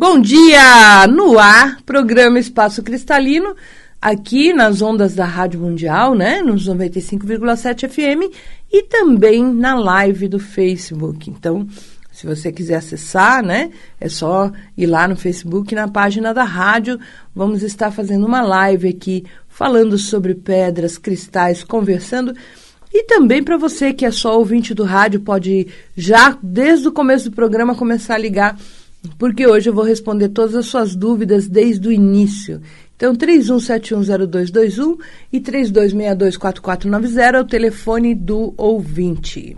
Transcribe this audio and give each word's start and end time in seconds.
Bom 0.00 0.18
dia! 0.18 1.06
No 1.08 1.38
ar, 1.38 1.82
programa 1.84 2.38
Espaço 2.38 2.82
Cristalino, 2.82 3.54
aqui 4.00 4.50
nas 4.50 4.80
ondas 4.80 5.14
da 5.14 5.26
Rádio 5.26 5.60
Mundial, 5.60 6.14
né? 6.14 6.40
Nos 6.40 6.66
95,7 6.66 7.86
FM 7.86 8.34
e 8.72 8.82
também 8.84 9.44
na 9.44 9.74
live 9.74 10.26
do 10.26 10.38
Facebook. 10.38 11.28
Então, 11.28 11.68
se 12.10 12.26
você 12.26 12.50
quiser 12.50 12.76
acessar, 12.76 13.44
né? 13.44 13.72
É 14.00 14.08
só 14.08 14.50
ir 14.74 14.86
lá 14.86 15.06
no 15.06 15.16
Facebook, 15.16 15.74
na 15.74 15.86
página 15.86 16.32
da 16.32 16.44
rádio. 16.44 16.98
Vamos 17.36 17.62
estar 17.62 17.90
fazendo 17.90 18.26
uma 18.26 18.40
live 18.40 18.88
aqui 18.88 19.26
falando 19.50 19.98
sobre 19.98 20.34
pedras, 20.34 20.96
cristais, 20.96 21.62
conversando. 21.62 22.34
E 22.90 23.04
também 23.04 23.42
para 23.42 23.58
você 23.58 23.92
que 23.92 24.06
é 24.06 24.10
só 24.10 24.38
ouvinte 24.38 24.72
do 24.72 24.82
rádio, 24.82 25.20
pode 25.20 25.66
já 25.94 26.38
desde 26.42 26.88
o 26.88 26.92
começo 26.92 27.28
do 27.28 27.36
programa 27.36 27.74
começar 27.74 28.14
a 28.14 28.18
ligar 28.18 28.56
porque 29.18 29.46
hoje 29.46 29.70
eu 29.70 29.74
vou 29.74 29.84
responder 29.84 30.28
todas 30.30 30.54
as 30.54 30.66
suas 30.66 30.94
dúvidas 30.94 31.48
desde 31.48 31.88
o 31.88 31.92
início. 31.92 32.60
Então, 32.96 33.14
31710221 33.16 34.98
e 35.32 35.40
32624490 35.40 37.34
é 37.34 37.40
o 37.40 37.44
telefone 37.44 38.14
do 38.14 38.52
ouvinte. 38.58 39.56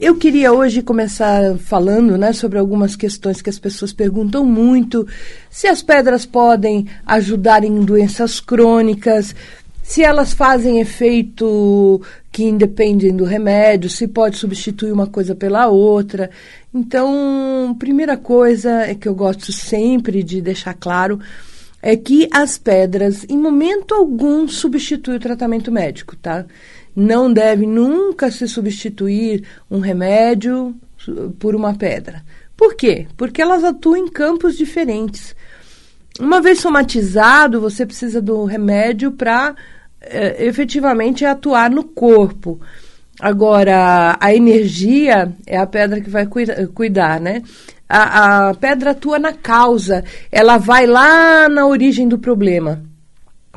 Eu 0.00 0.16
queria 0.16 0.52
hoje 0.52 0.82
começar 0.82 1.56
falando 1.58 2.18
né, 2.18 2.32
sobre 2.32 2.58
algumas 2.58 2.96
questões 2.96 3.40
que 3.40 3.48
as 3.48 3.58
pessoas 3.58 3.92
perguntam 3.92 4.44
muito. 4.44 5.06
Se 5.48 5.68
as 5.68 5.82
pedras 5.82 6.26
podem 6.26 6.88
ajudar 7.06 7.62
em 7.62 7.84
doenças 7.84 8.40
crônicas, 8.40 9.34
se 9.86 10.02
elas 10.02 10.32
fazem 10.32 10.80
efeito 10.80 12.02
que 12.32 12.42
independem 12.42 13.14
do 13.14 13.24
remédio, 13.24 13.88
se 13.88 14.08
pode 14.08 14.36
substituir 14.36 14.90
uma 14.90 15.06
coisa 15.06 15.32
pela 15.32 15.68
outra. 15.68 16.28
Então, 16.74 17.74
primeira 17.78 18.16
coisa 18.16 18.82
é 18.82 18.96
que 18.96 19.06
eu 19.06 19.14
gosto 19.14 19.52
sempre 19.52 20.24
de 20.24 20.40
deixar 20.42 20.74
claro 20.74 21.20
é 21.80 21.96
que 21.96 22.28
as 22.32 22.58
pedras, 22.58 23.24
em 23.28 23.38
momento 23.38 23.94
algum, 23.94 24.48
substituem 24.48 25.18
o 25.18 25.20
tratamento 25.20 25.70
médico, 25.70 26.16
tá? 26.16 26.44
Não 26.94 27.32
deve 27.32 27.64
nunca 27.64 28.28
se 28.28 28.48
substituir 28.48 29.44
um 29.70 29.78
remédio 29.78 30.74
por 31.38 31.54
uma 31.54 31.74
pedra. 31.74 32.24
Por 32.56 32.74
quê? 32.74 33.06
Porque 33.16 33.40
elas 33.40 33.62
atuam 33.62 33.96
em 33.96 34.08
campos 34.08 34.56
diferentes. 34.56 35.36
Uma 36.18 36.40
vez 36.40 36.58
somatizado, 36.58 37.60
você 37.60 37.86
precisa 37.86 38.20
do 38.20 38.44
remédio 38.44 39.12
para 39.12 39.54
efetivamente 40.00 41.24
é 41.24 41.28
atuar 41.28 41.70
no 41.70 41.84
corpo. 41.84 42.60
Agora, 43.20 44.16
a 44.20 44.34
energia 44.34 45.32
é 45.46 45.56
a 45.56 45.66
pedra 45.66 46.00
que 46.00 46.10
vai 46.10 46.26
cuida, 46.26 46.68
cuidar, 46.74 47.20
né? 47.20 47.42
A, 47.88 48.48
a, 48.48 48.54
pedra 48.54 48.90
atua 48.90 49.18
na 49.18 49.32
causa, 49.32 50.04
ela 50.30 50.58
vai 50.58 50.86
lá 50.86 51.48
na 51.48 51.66
origem 51.66 52.08
do 52.08 52.18
problema. 52.18 52.82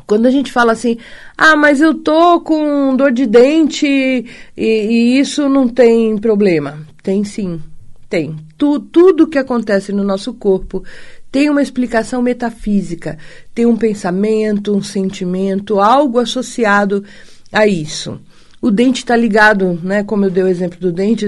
Quando 0.06 0.26
a 0.26 0.30
gente 0.30 0.50
fala 0.50 0.72
assim, 0.72 0.98
ah, 1.36 1.56
mas 1.56 1.80
eu 1.80 1.94
tô 1.94 2.40
com 2.40 2.96
dor 2.96 3.12
de 3.12 3.26
dente 3.26 3.86
e, 3.86 4.26
e 4.56 5.20
isso 5.20 5.48
não 5.48 5.68
tem 5.68 6.16
problema. 6.16 6.78
Tem 7.02 7.22
sim, 7.22 7.60
tem. 8.08 8.36
Tu, 8.56 8.80
tudo 8.80 9.28
que 9.28 9.38
acontece 9.38 9.92
no 9.92 10.02
nosso 10.02 10.32
corpo 10.34 10.82
tem 11.30 11.48
uma 11.48 11.62
explicação 11.62 12.20
metafísica, 12.20 13.18
tem 13.54 13.66
um 13.66 13.76
pensamento, 13.76 14.74
um 14.74 14.82
sentimento, 14.82 15.80
algo 15.80 16.18
associado 16.18 17.04
a 17.52 17.66
isso. 17.66 18.20
O 18.62 18.70
dente 18.70 18.98
está 18.98 19.16
ligado, 19.16 19.78
né, 19.82 20.04
como 20.04 20.26
eu 20.26 20.30
dei 20.30 20.42
o 20.42 20.48
exemplo 20.48 20.78
do 20.78 20.92
dente, 20.92 21.24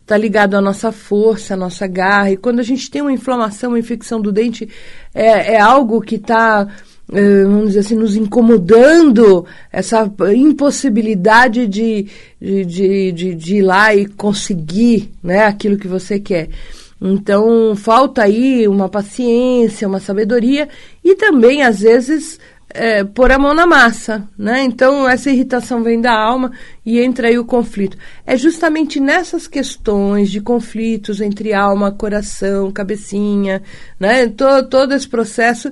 está 0.00 0.16
ligado 0.16 0.56
à 0.56 0.60
nossa 0.60 0.90
força, 0.90 1.54
à 1.54 1.56
nossa 1.56 1.86
garra. 1.86 2.32
E 2.32 2.36
quando 2.36 2.58
a 2.58 2.64
gente 2.64 2.90
tem 2.90 3.00
uma 3.00 3.12
inflamação, 3.12 3.70
uma 3.70 3.78
infecção 3.78 4.20
do 4.20 4.32
dente, 4.32 4.68
é, 5.14 5.54
é 5.54 5.60
algo 5.60 6.00
que 6.00 6.16
está, 6.16 6.66
é, 7.12 7.44
vamos 7.44 7.68
dizer 7.68 7.80
assim, 7.80 7.94
nos 7.94 8.16
incomodando, 8.16 9.46
essa 9.70 10.10
impossibilidade 10.34 11.68
de, 11.68 12.08
de, 12.40 12.64
de, 12.64 13.12
de, 13.12 13.34
de 13.36 13.56
ir 13.56 13.62
lá 13.62 13.94
e 13.94 14.06
conseguir 14.06 15.12
né, 15.22 15.44
aquilo 15.46 15.78
que 15.78 15.86
você 15.86 16.18
quer. 16.18 16.48
Então, 17.06 17.76
falta 17.76 18.22
aí 18.22 18.66
uma 18.66 18.88
paciência, 18.88 19.86
uma 19.86 20.00
sabedoria 20.00 20.70
e 21.04 21.14
também, 21.14 21.62
às 21.62 21.80
vezes, 21.80 22.40
é, 22.70 23.04
pôr 23.04 23.30
a 23.30 23.38
mão 23.38 23.52
na 23.52 23.66
massa, 23.66 24.26
né? 24.38 24.62
Então, 24.64 25.06
essa 25.06 25.30
irritação 25.30 25.82
vem 25.82 26.00
da 26.00 26.18
alma 26.18 26.52
e 26.84 26.98
entra 26.98 27.28
aí 27.28 27.38
o 27.38 27.44
conflito. 27.44 27.98
É 28.24 28.38
justamente 28.38 28.98
nessas 28.98 29.46
questões 29.46 30.30
de 30.30 30.40
conflitos 30.40 31.20
entre 31.20 31.52
alma, 31.52 31.92
coração, 31.92 32.72
cabecinha, 32.72 33.62
né? 34.00 34.26
Todo, 34.28 34.66
todo 34.70 34.94
esse 34.94 35.06
processo 35.06 35.70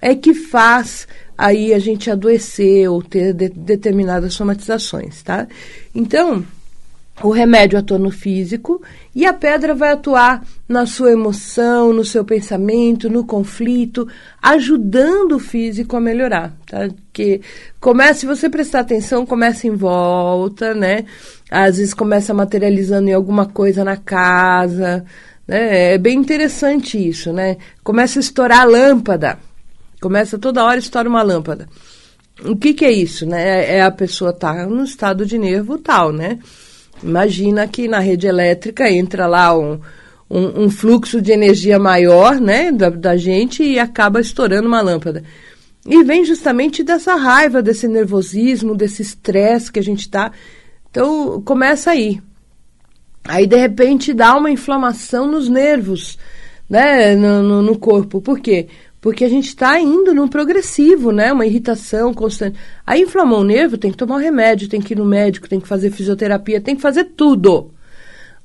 é 0.00 0.16
que 0.16 0.34
faz 0.34 1.06
aí 1.38 1.72
a 1.72 1.78
gente 1.78 2.10
adoecer 2.10 2.90
ou 2.90 3.00
ter 3.00 3.32
de, 3.32 3.48
determinadas 3.50 4.34
somatizações, 4.34 5.22
tá? 5.22 5.46
Então, 5.94 6.44
o 7.22 7.30
remédio 7.30 7.78
atua 7.78 7.98
no 7.98 8.10
físico 8.10 8.82
e 9.14 9.24
a 9.24 9.32
pedra 9.32 9.74
vai 9.74 9.92
atuar 9.92 10.44
na 10.68 10.86
sua 10.86 11.12
emoção, 11.12 11.92
no 11.92 12.04
seu 12.04 12.24
pensamento, 12.24 13.08
no 13.08 13.24
conflito, 13.24 14.08
ajudando 14.40 15.32
o 15.32 15.38
físico 15.38 15.96
a 15.96 16.00
melhorar, 16.00 16.52
tá? 16.66 16.88
Começa, 17.80 18.20
se 18.20 18.26
você 18.26 18.48
prestar 18.48 18.80
atenção, 18.80 19.24
começa 19.24 19.66
em 19.66 19.76
volta, 19.76 20.74
né? 20.74 21.04
Às 21.50 21.76
vezes 21.76 21.94
começa 21.94 22.34
materializando 22.34 23.08
em 23.08 23.12
alguma 23.12 23.46
coisa 23.46 23.84
na 23.84 23.96
casa, 23.96 25.04
né? 25.46 25.94
É 25.94 25.98
bem 25.98 26.18
interessante 26.18 26.96
isso, 26.96 27.32
né? 27.32 27.56
Começa 27.84 28.18
a 28.18 28.20
estourar 28.20 28.60
a 28.60 28.64
lâmpada. 28.64 29.38
Começa 30.00 30.38
toda 30.38 30.64
hora 30.64 30.78
estoura 30.78 31.08
uma 31.08 31.22
lâmpada. 31.22 31.68
O 32.44 32.56
que, 32.56 32.74
que 32.74 32.84
é 32.84 32.90
isso, 32.90 33.24
né? 33.26 33.76
É 33.76 33.82
a 33.82 33.90
pessoa 33.90 34.32
tá 34.32 34.66
no 34.66 34.82
estado 34.82 35.24
de 35.24 35.38
nervo 35.38 35.78
tal, 35.78 36.12
né? 36.12 36.38
Imagina 37.02 37.66
que 37.66 37.88
na 37.88 37.98
rede 37.98 38.26
elétrica 38.26 38.90
entra 38.90 39.26
lá 39.26 39.58
um, 39.58 39.80
um, 40.30 40.64
um 40.64 40.70
fluxo 40.70 41.20
de 41.20 41.32
energia 41.32 41.78
maior 41.78 42.40
né, 42.40 42.70
da, 42.70 42.88
da 42.88 43.16
gente 43.16 43.62
e 43.62 43.78
acaba 43.78 44.20
estourando 44.20 44.68
uma 44.68 44.80
lâmpada. 44.80 45.22
E 45.86 46.02
vem 46.04 46.24
justamente 46.24 46.84
dessa 46.84 47.16
raiva, 47.16 47.60
desse 47.60 47.88
nervosismo, 47.88 48.74
desse 48.74 49.02
estresse 49.02 49.72
que 49.72 49.80
a 49.80 49.82
gente 49.82 50.00
está. 50.00 50.30
Então, 50.90 51.42
começa 51.42 51.90
aí. 51.90 52.20
Aí, 53.24 53.46
de 53.46 53.56
repente, 53.56 54.12
dá 54.12 54.36
uma 54.36 54.50
inflamação 54.50 55.26
nos 55.26 55.48
nervos, 55.48 56.18
né, 56.70 57.14
no, 57.16 57.42
no, 57.42 57.62
no 57.62 57.78
corpo. 57.78 58.20
Por 58.20 58.38
quê? 58.38 58.68
Porque 59.02 59.24
a 59.24 59.28
gente 59.28 59.48
está 59.48 59.80
indo 59.80 60.14
num 60.14 60.28
progressivo, 60.28 61.10
né? 61.10 61.32
Uma 61.32 61.44
irritação 61.44 62.14
constante. 62.14 62.56
Aí 62.86 63.02
inflamou 63.02 63.40
o 63.40 63.44
nervo, 63.44 63.76
tem 63.76 63.90
que 63.90 63.96
tomar 63.96 64.14
um 64.14 64.20
remédio, 64.20 64.68
tem 64.68 64.80
que 64.80 64.94
ir 64.94 64.96
no 64.96 65.04
médico, 65.04 65.48
tem 65.48 65.58
que 65.58 65.66
fazer 65.66 65.90
fisioterapia, 65.90 66.60
tem 66.60 66.76
que 66.76 66.80
fazer 66.80 67.06
tudo. 67.16 67.72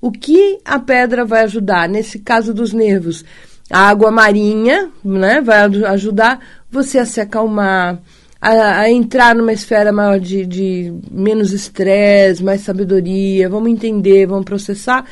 O 0.02 0.12
que 0.12 0.58
a 0.66 0.80
pedra 0.80 1.24
vai 1.24 1.44
ajudar? 1.44 1.88
Nesse 1.88 2.18
caso 2.18 2.56
dos 2.56 2.74
nervos, 2.74 3.24
a 3.70 3.88
água 3.88 4.10
marinha, 4.10 4.90
né? 5.06 5.42
Vai 5.42 5.60
ajudar 5.60 6.40
você 6.72 6.98
a 6.98 7.06
se 7.06 7.22
acalmar, 7.22 8.02
a, 8.42 8.80
a 8.80 8.90
entrar 8.90 9.36
numa 9.36 9.54
esfera 9.54 9.92
maior 9.92 10.20
de, 10.20 10.44
de 10.44 10.92
menos 11.12 11.54
estresse, 11.54 12.44
mais 12.44 12.62
sabedoria. 12.62 13.48
Vamos 13.48 13.70
entender, 13.70 14.26
vamos 14.26 14.46
processar 14.46 15.06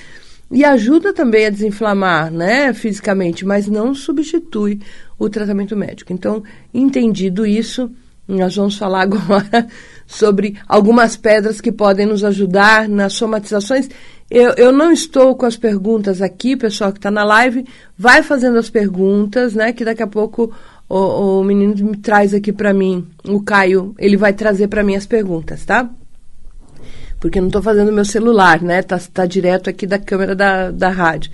e 0.55 0.63
ajuda 0.63 1.11
também 1.11 1.45
a 1.45 1.49
desinflamar, 1.49 2.31
né, 2.31 2.73
fisicamente, 2.73 3.45
mas 3.45 3.67
não 3.67 3.93
substitui 3.93 4.79
o 5.19 5.29
tratamento 5.29 5.75
médico. 5.75 6.13
Então, 6.13 6.41
entendido 6.73 7.45
isso, 7.45 7.91
nós 8.25 8.55
vamos 8.55 8.77
falar 8.77 9.01
agora 9.03 9.67
sobre 10.07 10.55
algumas 10.65 11.17
pedras 11.17 11.59
que 11.59 11.73
podem 11.73 12.05
nos 12.05 12.23
ajudar 12.23 12.87
nas 12.87 13.11
somatizações. 13.13 13.89
Eu, 14.31 14.53
eu 14.53 14.71
não 14.71 14.93
estou 14.93 15.35
com 15.35 15.45
as 15.45 15.57
perguntas 15.57 16.21
aqui, 16.21 16.55
pessoal 16.55 16.93
que 16.93 16.99
está 16.99 17.11
na 17.11 17.25
live, 17.25 17.65
vai 17.97 18.23
fazendo 18.23 18.57
as 18.57 18.69
perguntas, 18.69 19.53
né? 19.53 19.73
Que 19.73 19.83
daqui 19.83 20.03
a 20.03 20.07
pouco 20.07 20.53
o, 20.87 21.39
o 21.39 21.43
menino 21.43 21.75
me 21.85 21.97
traz 21.97 22.33
aqui 22.33 22.53
para 22.53 22.73
mim, 22.73 23.05
o 23.27 23.41
Caio, 23.41 23.93
ele 23.99 24.15
vai 24.15 24.31
trazer 24.31 24.69
para 24.69 24.85
mim 24.85 24.95
as 24.95 25.05
perguntas, 25.05 25.65
tá? 25.65 25.89
Porque 27.19 27.39
não 27.39 27.47
estou 27.47 27.61
fazendo 27.61 27.91
meu 27.91 28.05
celular, 28.05 28.61
né? 28.61 28.81
Tá, 28.81 28.99
tá 29.13 29.25
direto 29.25 29.69
aqui 29.69 29.87
da 29.87 29.97
câmera 29.97 30.35
da, 30.35 30.71
da 30.71 30.89
rádio. 30.89 31.31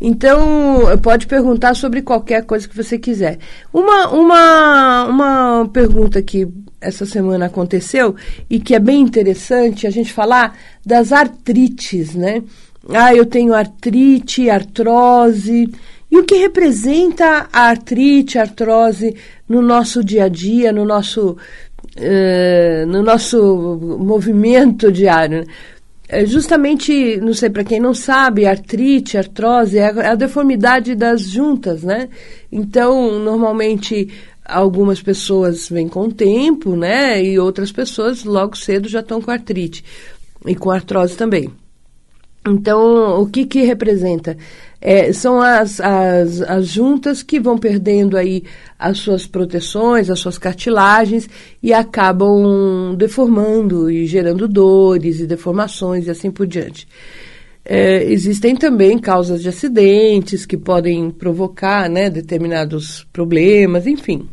Então, 0.00 0.98
pode 1.02 1.26
perguntar 1.26 1.74
sobre 1.74 2.00
qualquer 2.00 2.44
coisa 2.46 2.66
que 2.66 2.74
você 2.74 2.98
quiser. 2.98 3.38
Uma, 3.72 4.08
uma, 4.08 5.04
uma 5.04 5.70
pergunta 5.70 6.22
que 6.22 6.48
essa 6.80 7.04
semana 7.04 7.46
aconteceu 7.46 8.16
e 8.48 8.58
que 8.58 8.74
é 8.74 8.78
bem 8.78 9.02
interessante 9.02 9.86
a 9.86 9.90
gente 9.90 10.10
falar 10.10 10.56
das 10.84 11.12
artrites, 11.12 12.14
né? 12.14 12.42
Ah, 12.88 13.14
eu 13.14 13.26
tenho 13.26 13.52
artrite, 13.52 14.48
artrose. 14.48 15.70
E 16.10 16.18
o 16.18 16.24
que 16.24 16.36
representa 16.36 17.48
a 17.52 17.68
artrite, 17.68 18.38
a 18.38 18.42
artrose 18.42 19.14
no 19.46 19.60
nosso 19.60 20.02
dia 20.02 20.24
a 20.24 20.28
dia, 20.28 20.72
no 20.72 20.84
nosso, 20.84 21.36
uh, 21.96 22.86
no 22.86 23.02
nosso 23.02 23.98
movimento 23.98 24.90
diário? 24.90 25.46
É 26.08 26.26
justamente, 26.26 27.18
não 27.18 27.32
sei 27.32 27.48
para 27.50 27.62
quem 27.62 27.78
não 27.78 27.94
sabe, 27.94 28.44
artrite, 28.44 29.16
artrose 29.16 29.78
é 29.78 29.84
a, 29.84 30.02
é 30.02 30.08
a 30.08 30.14
deformidade 30.16 30.96
das 30.96 31.22
juntas, 31.22 31.84
né? 31.84 32.08
Então, 32.50 33.20
normalmente 33.20 34.08
algumas 34.44 35.00
pessoas 35.00 35.68
vêm 35.68 35.86
com 35.88 36.06
o 36.06 36.12
tempo, 36.12 36.74
né? 36.74 37.22
E 37.22 37.38
outras 37.38 37.70
pessoas 37.70 38.24
logo 38.24 38.56
cedo 38.56 38.88
já 38.88 39.00
estão 39.00 39.20
com 39.20 39.30
artrite 39.30 39.84
e 40.44 40.54
com 40.56 40.70
artrose 40.70 41.16
também. 41.16 41.48
Então, 42.46 43.20
o 43.20 43.26
que 43.26 43.44
que 43.44 43.62
representa? 43.62 44.36
É, 44.80 45.12
são 45.12 45.40
as, 45.40 45.78
as, 45.80 46.40
as 46.40 46.66
juntas 46.66 47.22
que 47.22 47.38
vão 47.38 47.58
perdendo 47.58 48.16
aí 48.16 48.44
as 48.78 48.98
suas 48.98 49.26
proteções, 49.26 50.08
as 50.08 50.18
suas 50.18 50.38
cartilagens 50.38 51.28
e 51.62 51.72
acabam 51.72 52.94
deformando 52.96 53.90
e 53.90 54.06
gerando 54.06 54.48
dores 54.48 55.20
e 55.20 55.26
deformações 55.26 56.06
e 56.06 56.10
assim 56.10 56.30
por 56.30 56.46
diante. 56.46 56.88
É, 57.62 58.02
existem 58.04 58.56
também 58.56 58.98
causas 58.98 59.42
de 59.42 59.48
acidentes 59.50 60.46
que 60.46 60.56
podem 60.56 61.10
provocar 61.10 61.88
né, 61.90 62.08
determinados 62.08 63.06
problemas, 63.12 63.86
enfim. 63.86 64.28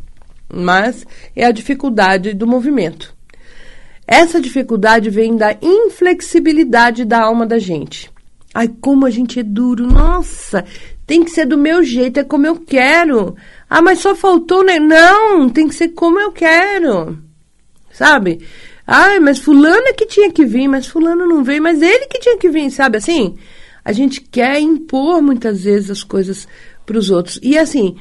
Mas 0.52 1.06
é 1.36 1.44
a 1.44 1.50
dificuldade 1.50 2.32
do 2.32 2.46
movimento. 2.46 3.14
Essa 4.06 4.40
dificuldade 4.40 5.10
vem 5.10 5.36
da 5.36 5.54
inflexibilidade 5.60 7.04
da 7.04 7.22
alma 7.22 7.44
da 7.44 7.58
gente. 7.58 8.10
Ai, 8.54 8.68
como 8.80 9.06
a 9.06 9.10
gente 9.10 9.38
é 9.38 9.42
duro. 9.42 9.86
Nossa, 9.86 10.64
tem 11.06 11.24
que 11.24 11.30
ser 11.30 11.46
do 11.46 11.58
meu 11.58 11.82
jeito, 11.82 12.20
é 12.20 12.24
como 12.24 12.46
eu 12.46 12.56
quero. 12.56 13.36
Ah, 13.68 13.82
mas 13.82 14.00
só 14.00 14.14
faltou, 14.14 14.64
né? 14.64 14.78
Não, 14.78 15.48
tem 15.48 15.68
que 15.68 15.74
ser 15.74 15.88
como 15.88 16.18
eu 16.18 16.32
quero. 16.32 17.18
Sabe? 17.92 18.40
Ai, 18.86 19.20
mas 19.20 19.38
fulano 19.38 19.86
é 19.86 19.92
que 19.92 20.06
tinha 20.06 20.32
que 20.32 20.46
vir, 20.46 20.66
mas 20.66 20.86
fulano 20.86 21.26
não 21.26 21.44
veio, 21.44 21.62
mas 21.62 21.82
ele 21.82 22.06
que 22.06 22.20
tinha 22.20 22.38
que 22.38 22.48
vir, 22.48 22.70
sabe 22.70 22.96
assim? 22.96 23.36
A 23.84 23.92
gente 23.92 24.20
quer 24.20 24.58
impor 24.60 25.20
muitas 25.20 25.64
vezes 25.64 25.90
as 25.90 26.02
coisas 26.02 26.48
para 26.86 26.98
os 26.98 27.10
outros. 27.10 27.38
E 27.42 27.58
assim, 27.58 27.96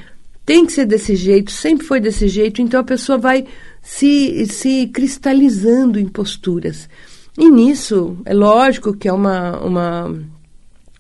tem 0.46 0.66
que 0.66 0.72
ser 0.72 0.86
desse 0.86 1.14
jeito, 1.16 1.52
sempre 1.52 1.86
foi 1.86 2.00
desse 2.00 2.30
jeito, 2.30 2.62
então 2.62 2.80
a 2.80 2.86
pessoa 2.86 3.18
vai 3.18 3.46
se, 3.82 4.46
se 4.46 4.88
cristalizando 4.88 6.00
em 6.00 6.08
posturas. 6.08 6.88
E 7.38 7.50
nisso, 7.50 8.18
é 8.26 8.34
lógico 8.34 8.96
que 8.96 9.10
é 9.10 9.14
uma, 9.14 9.60
uma 9.60 10.20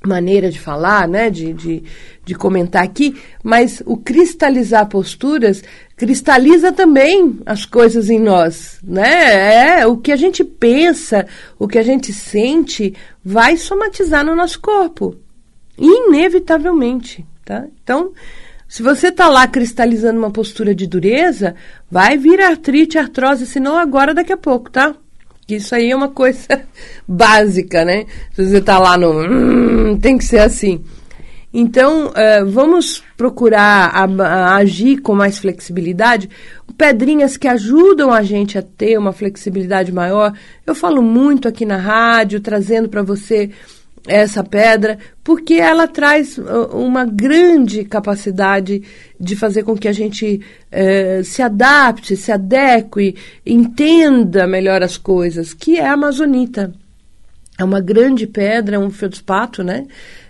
maneira 0.06 0.50
de 0.50 0.60
falar, 0.60 1.08
né, 1.08 1.30
de, 1.30 1.54
de, 1.54 1.84
de 2.24 2.36
comentar 2.36 2.84
aqui, 2.84 3.20
mas 3.44 3.82
o 3.86 3.98
cristalizar 3.98 4.88
posturas 4.88 5.64
cristaliza 5.96 6.72
também 6.72 7.40
as 7.46 7.66
coisas 7.66 8.10
em 8.10 8.20
nós, 8.20 8.80
né? 8.84 9.80
É 9.80 9.88
o 9.88 9.98
que 9.98 10.12
a 10.12 10.16
gente 10.16 10.44
pensa, 10.44 11.26
o 11.58 11.68
que 11.68 11.80
a 11.80 11.84
gente 11.84 12.14
sente 12.14 12.94
vai 13.24 13.58
somatizar 13.58 14.24
no 14.24 14.36
nosso 14.36 14.60
corpo, 14.60 15.16
inevitavelmente, 15.78 17.26
tá? 17.44 17.66
Então, 17.84 18.12
se 18.68 18.84
você 18.84 19.08
está 19.08 19.28
lá 19.30 19.48
cristalizando 19.48 20.20
uma 20.20 20.30
postura 20.30 20.76
de 20.76 20.86
dureza, 20.86 21.56
vai 21.90 22.18
vir 22.18 22.42
artrite, 22.42 22.98
artrose, 22.98 23.48
se 23.48 23.60
não 23.60 23.78
agora, 23.78 24.14
daqui 24.14 24.34
a 24.34 24.38
pouco, 24.38 24.70
tá? 24.70 24.94
Isso 25.48 25.74
aí 25.74 25.92
é 25.92 25.96
uma 25.96 26.10
coisa 26.10 26.48
básica, 27.08 27.86
né? 27.86 28.06
Se 28.34 28.46
você 28.46 28.58
está 28.58 28.78
lá 28.80 28.98
no. 28.98 29.22
Hum, 29.22 29.98
tem 29.98 30.18
que 30.18 30.26
ser 30.26 30.40
assim. 30.40 30.84
Então, 31.54 32.08
uh, 32.08 32.46
vamos 32.46 33.02
procurar 33.16 33.90
a, 33.94 34.04
a 34.04 34.56
agir 34.58 34.98
com 35.02 35.16
mais 35.16 35.40
flexibilidade. 35.40 36.30
Pedrinhas 36.78 37.38
que 37.38 37.48
ajudam 37.48 38.12
a 38.12 38.22
gente 38.22 38.58
a 38.58 38.62
ter 38.62 38.98
uma 38.98 39.14
flexibilidade 39.14 39.92
maior. 39.92 40.34
Eu 40.66 40.76
falo 40.76 41.02
muito 41.02 41.48
aqui 41.48 41.66
na 41.66 41.78
rádio, 41.78 42.42
trazendo 42.42 42.90
para 42.90 43.02
você 43.02 43.50
essa 44.08 44.44
pedra, 44.44 44.98
porque 45.24 45.56
ela 45.56 45.88
traz 45.88 46.38
uh, 46.38 46.70
uma 46.74 47.06
grande 47.06 47.84
capacidade 47.84 48.82
de 49.20 49.36
fazer 49.36 49.64
com 49.64 49.78
que 49.78 49.88
a 49.88 49.94
gente 49.94 50.42
uh, 50.72 51.24
se 51.24 51.42
adapte, 51.42 52.16
se 52.16 52.32
adeque, 52.32 53.16
entenda 53.46 54.48
melhor 54.48 54.82
as 54.82 54.98
coisas, 54.98 55.54
que 55.54 55.78
é 55.78 55.86
a 55.86 55.94
amazonita. 55.94 56.74
É 57.60 57.64
uma 57.64 57.82
grande 57.82 58.28
pedra, 58.28 58.80
um 58.80 58.92
feldspato, 58.92 59.64
né? 59.64 59.86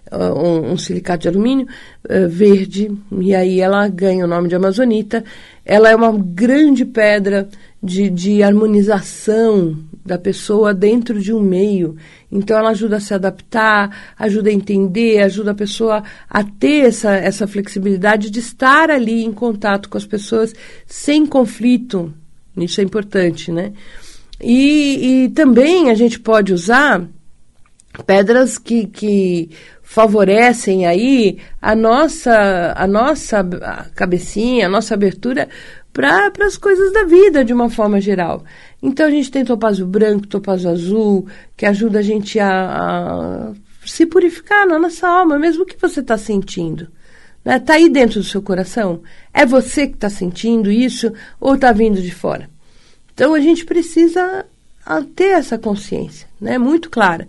Uh, 0.09 0.39
um, 0.39 0.71
um, 0.71 0.77
silicato 0.77 1.23
de 1.23 1.27
alumínio 1.27 1.67
uh, 2.09 2.29
verde, 2.29 2.89
e 3.19 3.35
aí 3.35 3.59
ela 3.59 3.85
ganha 3.89 4.23
o 4.23 4.27
nome 4.27 4.47
de 4.47 4.55
amazonita. 4.55 5.23
Ela 5.69 5.89
é 5.89 5.95
uma 5.95 6.17
grande 6.17 6.85
pedra 6.85 7.49
de, 7.83 8.09
de 8.09 8.41
harmonização 8.41 9.77
da 10.05 10.17
pessoa 10.17 10.73
dentro 10.73 11.19
de 11.19 11.33
um 11.33 11.41
meio. 11.41 11.97
Então, 12.31 12.57
ela 12.57 12.69
ajuda 12.69 12.95
a 12.95 12.99
se 13.01 13.13
adaptar, 13.13 14.13
ajuda 14.17 14.49
a 14.49 14.53
entender, 14.53 15.19
ajuda 15.19 15.51
a 15.51 15.55
pessoa 15.55 16.01
a 16.29 16.41
ter 16.41 16.85
essa, 16.85 17.13
essa 17.15 17.45
flexibilidade 17.45 18.29
de 18.29 18.39
estar 18.39 18.89
ali 18.89 19.25
em 19.25 19.33
contato 19.33 19.89
com 19.89 19.97
as 19.97 20.05
pessoas 20.05 20.53
sem 20.85 21.25
conflito. 21.25 22.13
Isso 22.55 22.79
é 22.79 22.83
importante, 22.85 23.51
né? 23.51 23.73
E, 24.41 25.25
e 25.25 25.29
também 25.29 25.91
a 25.91 25.95
gente 25.95 26.17
pode 26.17 26.53
usar 26.53 27.05
pedras 28.05 28.57
que, 28.57 28.85
que 28.87 29.49
favorecem 29.87 30.85
aí 30.85 31.37
a 31.61 31.73
nossa, 31.73 32.73
a 32.75 32.85
nossa 32.85 33.41
cabecinha, 33.95 34.65
a 34.65 34.69
nossa 34.69 34.93
abertura 34.93 35.47
para 35.93 36.29
as 36.41 36.57
coisas 36.57 36.91
da 36.91 37.05
vida 37.05 37.43
de 37.43 37.53
uma 37.53 37.69
forma 37.69 38.01
geral. 38.01 38.43
Então 38.83 39.07
a 39.07 39.09
gente 39.09 39.31
tem 39.31 39.45
topázio 39.45 39.87
branco, 39.87 40.27
topázio 40.27 40.69
azul, 40.69 41.25
que 41.55 41.65
ajuda 41.65 41.99
a 41.99 42.01
gente 42.01 42.37
a, 42.37 42.49
a 42.49 43.53
se 43.85 44.05
purificar 44.05 44.67
na 44.67 44.77
nossa 44.77 45.07
alma, 45.07 45.39
mesmo 45.39 45.63
o 45.63 45.65
que 45.65 45.79
você 45.79 46.01
está 46.01 46.17
sentindo. 46.17 46.89
Né? 47.43 47.57
Tá 47.57 47.75
aí 47.75 47.87
dentro 47.87 48.19
do 48.19 48.25
seu 48.25 48.41
coração? 48.41 49.01
É 49.33 49.45
você 49.45 49.87
que 49.87 49.95
está 49.95 50.09
sentindo 50.09 50.69
isso 50.69 51.13
ou 51.39 51.55
está 51.55 51.71
vindo 51.71 52.01
de 52.01 52.11
fora? 52.11 52.49
Então 53.13 53.33
a 53.33 53.39
gente 53.39 53.65
precisa 53.65 54.45
ter 55.15 55.29
essa 55.29 55.57
consciência, 55.57 56.27
né? 56.39 56.57
Muito 56.57 56.89
clara. 56.89 57.25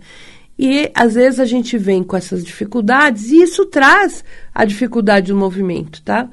E 0.61 0.91
às 0.93 1.13
vezes 1.13 1.39
a 1.39 1.45
gente 1.45 1.77
vem 1.77 2.03
com 2.03 2.17
essas 2.17 2.43
dificuldades 2.43 3.31
e 3.31 3.41
isso 3.41 3.65
traz 3.65 4.25
a 4.53 4.65
dificuldade 4.65 5.31
do 5.31 5.37
movimento, 5.37 6.01
tá? 6.01 6.29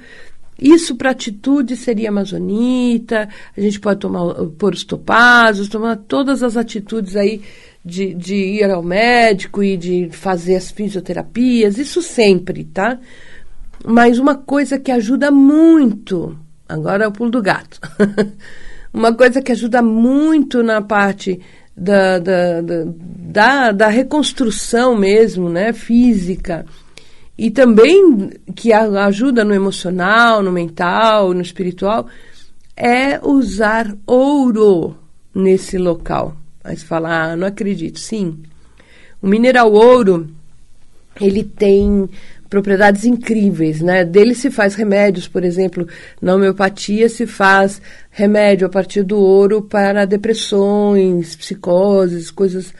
Isso 0.60 0.96
para 0.96 1.10
atitude 1.10 1.76
seria 1.76 2.08
amazonita, 2.08 3.28
a 3.56 3.60
gente 3.60 3.78
pode 3.78 4.00
tomar, 4.00 4.34
pôr 4.58 4.74
os 4.74 4.82
topazos, 4.82 5.68
tomar 5.68 5.94
todas 5.94 6.42
as 6.42 6.56
atitudes 6.56 7.14
aí 7.14 7.40
de, 7.84 8.14
de 8.14 8.34
ir 8.34 8.68
ao 8.68 8.82
médico 8.82 9.62
e 9.62 9.76
de 9.76 10.08
fazer 10.10 10.56
as 10.56 10.72
fisioterapias, 10.72 11.78
isso 11.78 12.02
sempre, 12.02 12.64
tá? 12.64 12.98
Mas 13.84 14.18
uma 14.18 14.34
coisa 14.34 14.76
que 14.76 14.90
ajuda 14.90 15.30
muito, 15.30 16.36
agora 16.68 17.04
é 17.04 17.06
o 17.06 17.12
pulo 17.12 17.30
do 17.30 17.40
gato, 17.40 17.78
uma 18.92 19.14
coisa 19.14 19.40
que 19.40 19.52
ajuda 19.52 19.80
muito 19.82 20.64
na 20.64 20.82
parte 20.82 21.40
da, 21.76 22.18
da, 22.18 22.60
da, 22.62 23.72
da, 23.72 23.88
reconstrução 23.88 24.96
mesmo, 24.96 25.48
né, 25.50 25.72
física, 25.72 26.64
e 27.36 27.50
também 27.50 28.30
que 28.54 28.72
ajuda 28.72 29.44
no 29.44 29.52
emocional, 29.52 30.42
no 30.42 30.50
mental, 30.50 31.34
no 31.34 31.42
espiritual, 31.42 32.06
é 32.74 33.20
usar 33.22 33.94
ouro 34.06 34.96
nesse 35.34 35.76
local. 35.76 36.34
Aí 36.64 36.76
você 36.76 36.84
fala, 36.84 37.32
ah, 37.32 37.36
não 37.36 37.46
acredito. 37.46 37.98
Sim, 37.98 38.42
o 39.20 39.28
mineral 39.28 39.70
ouro, 39.70 40.28
ele 41.20 41.44
tem 41.44 42.08
propriedades 42.48 43.04
incríveis, 43.04 43.80
né? 43.80 44.04
Dele 44.04 44.34
se 44.34 44.50
faz 44.50 44.74
remédios, 44.74 45.26
por 45.28 45.44
exemplo, 45.44 45.86
na 46.20 46.34
homeopatia 46.34 47.08
se 47.08 47.26
faz 47.26 47.80
remédio 48.10 48.66
a 48.66 48.70
partir 48.70 49.02
do 49.02 49.18
ouro 49.18 49.62
para 49.62 50.04
depressões, 50.04 51.36
psicoses, 51.36 52.30
coisas 52.30 52.72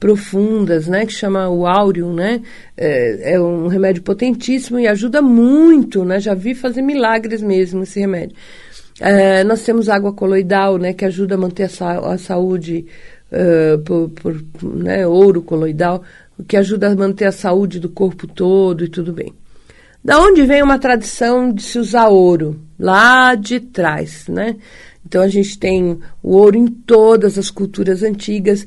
profundas, 0.00 0.88
né, 0.88 1.04
que 1.04 1.12
chama 1.12 1.50
o 1.50 1.66
áureo, 1.66 2.10
né, 2.10 2.40
é, 2.74 3.34
é, 3.34 3.40
um 3.40 3.66
remédio 3.66 4.02
potentíssimo 4.02 4.78
e 4.78 4.88
ajuda 4.88 5.20
muito, 5.20 6.06
né, 6.06 6.18
já 6.18 6.32
vi 6.32 6.54
fazer 6.54 6.80
milagres 6.80 7.42
mesmo 7.42 7.82
esse 7.82 8.00
remédio. 8.00 8.34
É, 8.98 9.44
nós 9.44 9.62
temos 9.62 9.90
água 9.90 10.12
coloidal, 10.14 10.78
né, 10.78 10.94
que 10.94 11.04
ajuda 11.04 11.34
a 11.34 11.38
manter 11.38 11.64
a, 11.64 11.68
sa 11.68 11.98
a 11.98 12.16
saúde 12.16 12.86
uh, 13.30 13.78
por, 13.80 14.08
por 14.10 14.42
né, 14.62 15.06
ouro 15.06 15.42
coloidal, 15.42 16.02
o 16.40 16.44
que 16.44 16.56
ajuda 16.56 16.90
a 16.90 16.96
manter 16.96 17.26
a 17.26 17.32
saúde 17.32 17.78
do 17.78 17.88
corpo 17.88 18.26
todo 18.26 18.84
e 18.84 18.88
tudo 18.88 19.12
bem. 19.12 19.32
Da 20.02 20.18
onde 20.18 20.46
vem 20.46 20.62
uma 20.62 20.78
tradição 20.78 21.52
de 21.52 21.62
se 21.62 21.78
usar 21.78 22.08
ouro? 22.08 22.58
Lá 22.78 23.34
de 23.34 23.60
trás, 23.60 24.26
né? 24.28 24.56
Então 25.06 25.22
a 25.22 25.28
gente 25.28 25.58
tem 25.58 25.98
o 26.22 26.36
ouro 26.36 26.56
em 26.56 26.66
todas 26.66 27.36
as 27.36 27.50
culturas 27.50 28.02
antigas 28.02 28.66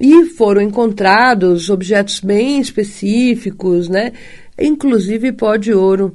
e 0.00 0.24
foram 0.24 0.62
encontrados 0.62 1.68
objetos 1.68 2.20
bem 2.20 2.60
específicos, 2.60 3.88
né? 3.88 4.12
Inclusive 4.58 5.32
pó 5.32 5.56
de 5.56 5.74
ouro 5.74 6.14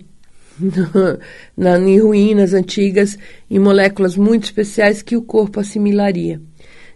na, 1.56 1.78
em 1.78 2.00
ruínas 2.00 2.54
antigas, 2.54 3.18
em 3.50 3.60
moléculas 3.60 4.16
muito 4.18 4.46
especiais 4.46 5.04
que 5.04 5.16
o 5.16 5.22
corpo 5.22 5.60
assimilaria. 5.60 6.42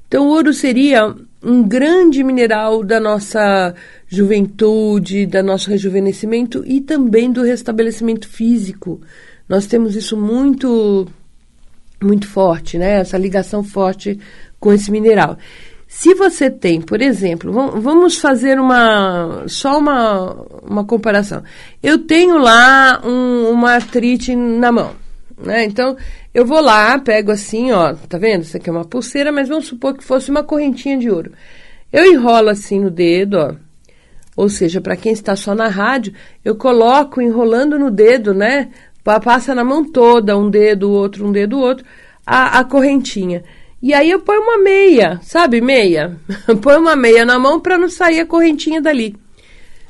Então, 0.08 0.28
o 0.28 0.32
ouro 0.32 0.52
seria 0.54 1.16
um 1.42 1.64
grande 1.64 2.24
mineral 2.24 2.84
da 2.84 3.00
nossa 3.00 3.74
juventude, 4.08 5.26
da 5.26 5.42
nosso 5.42 5.70
rejuvenescimento 5.70 6.64
e 6.66 6.82
também 6.82 7.32
do 7.32 7.44
restabelecimento 7.44 8.28
físico. 8.28 9.02
Nós 9.48 9.66
temos 9.66 9.96
isso 9.96 10.18
muito 10.18 11.08
muito 12.02 12.28
forte, 12.28 12.78
né? 12.78 13.00
Essa 13.00 13.18
ligação 13.18 13.64
forte 13.64 14.20
com 14.60 14.72
esse 14.72 14.92
mineral. 14.92 15.38
Se 15.88 16.14
você 16.14 16.52
tem, 16.52 16.80
por 16.80 17.02
exemplo, 17.02 17.52
vamos 17.52 18.20
fazer 18.20 18.60
uma 18.60 19.44
só 19.48 19.80
uma, 19.80 20.34
uma 20.64 20.86
comparação. 20.86 21.44
Eu 21.82 21.98
tenho 21.98 22.38
lá 22.38 23.02
um, 23.04 23.50
uma 23.50 23.72
artrite 23.72 24.36
na 24.36 24.72
mão, 24.72 24.92
né? 25.44 25.66
Então 25.66 25.96
eu 26.34 26.46
vou 26.46 26.62
lá, 26.62 26.98
pego 27.00 27.32
assim, 27.32 27.72
ó, 27.72 27.94
tá 27.94 28.18
vendo? 28.18 28.44
Isso 28.44 28.58
aqui 28.58 28.70
é 28.70 28.74
uma 28.74 28.86
pulseira, 28.86 29.32
mas 29.32 29.48
vamos 29.48 29.68
supor 29.68 29.96
que 29.96 30.04
fosse 30.04 30.30
uma 30.30 30.44
correntinha 30.44 30.98
de 30.98 31.10
ouro. 31.10 31.32
Eu 31.92 32.06
enrolo 32.06 32.50
assim 32.50 32.80
no 32.80 32.92
dedo, 32.92 33.38
ó. 33.38 33.56
Ou 34.36 34.48
seja, 34.48 34.80
para 34.80 34.96
quem 34.96 35.12
está 35.12 35.36
só 35.36 35.54
na 35.54 35.68
rádio, 35.68 36.14
eu 36.46 36.56
coloco 36.56 37.22
enrolando 37.22 37.78
no 37.78 37.92
dedo, 37.92 38.34
né? 38.34 38.70
Passa 39.04 39.56
na 39.56 39.64
mão 39.64 39.84
toda, 39.84 40.38
um 40.38 40.50
dedo, 40.50 40.92
outro, 40.92 41.28
um 41.28 41.32
dedo, 41.32 41.60
outro, 41.60 41.86
a, 42.26 42.60
a 42.60 42.64
correntinha. 42.64 43.44
E 43.82 43.94
aí 43.94 44.12
eu 44.12 44.20
ponho 44.20 44.42
uma 44.42 44.58
meia, 44.58 45.20
sabe, 45.24 45.60
meia? 45.62 46.18
ponho 46.62 46.80
uma 46.80 46.96
meia 46.96 47.26
na 47.26 47.40
mão 47.40 47.60
para 47.60 47.78
não 47.78 47.90
sair 47.90 48.20
a 48.20 48.26
correntinha 48.26 48.82
dali. 48.82 49.16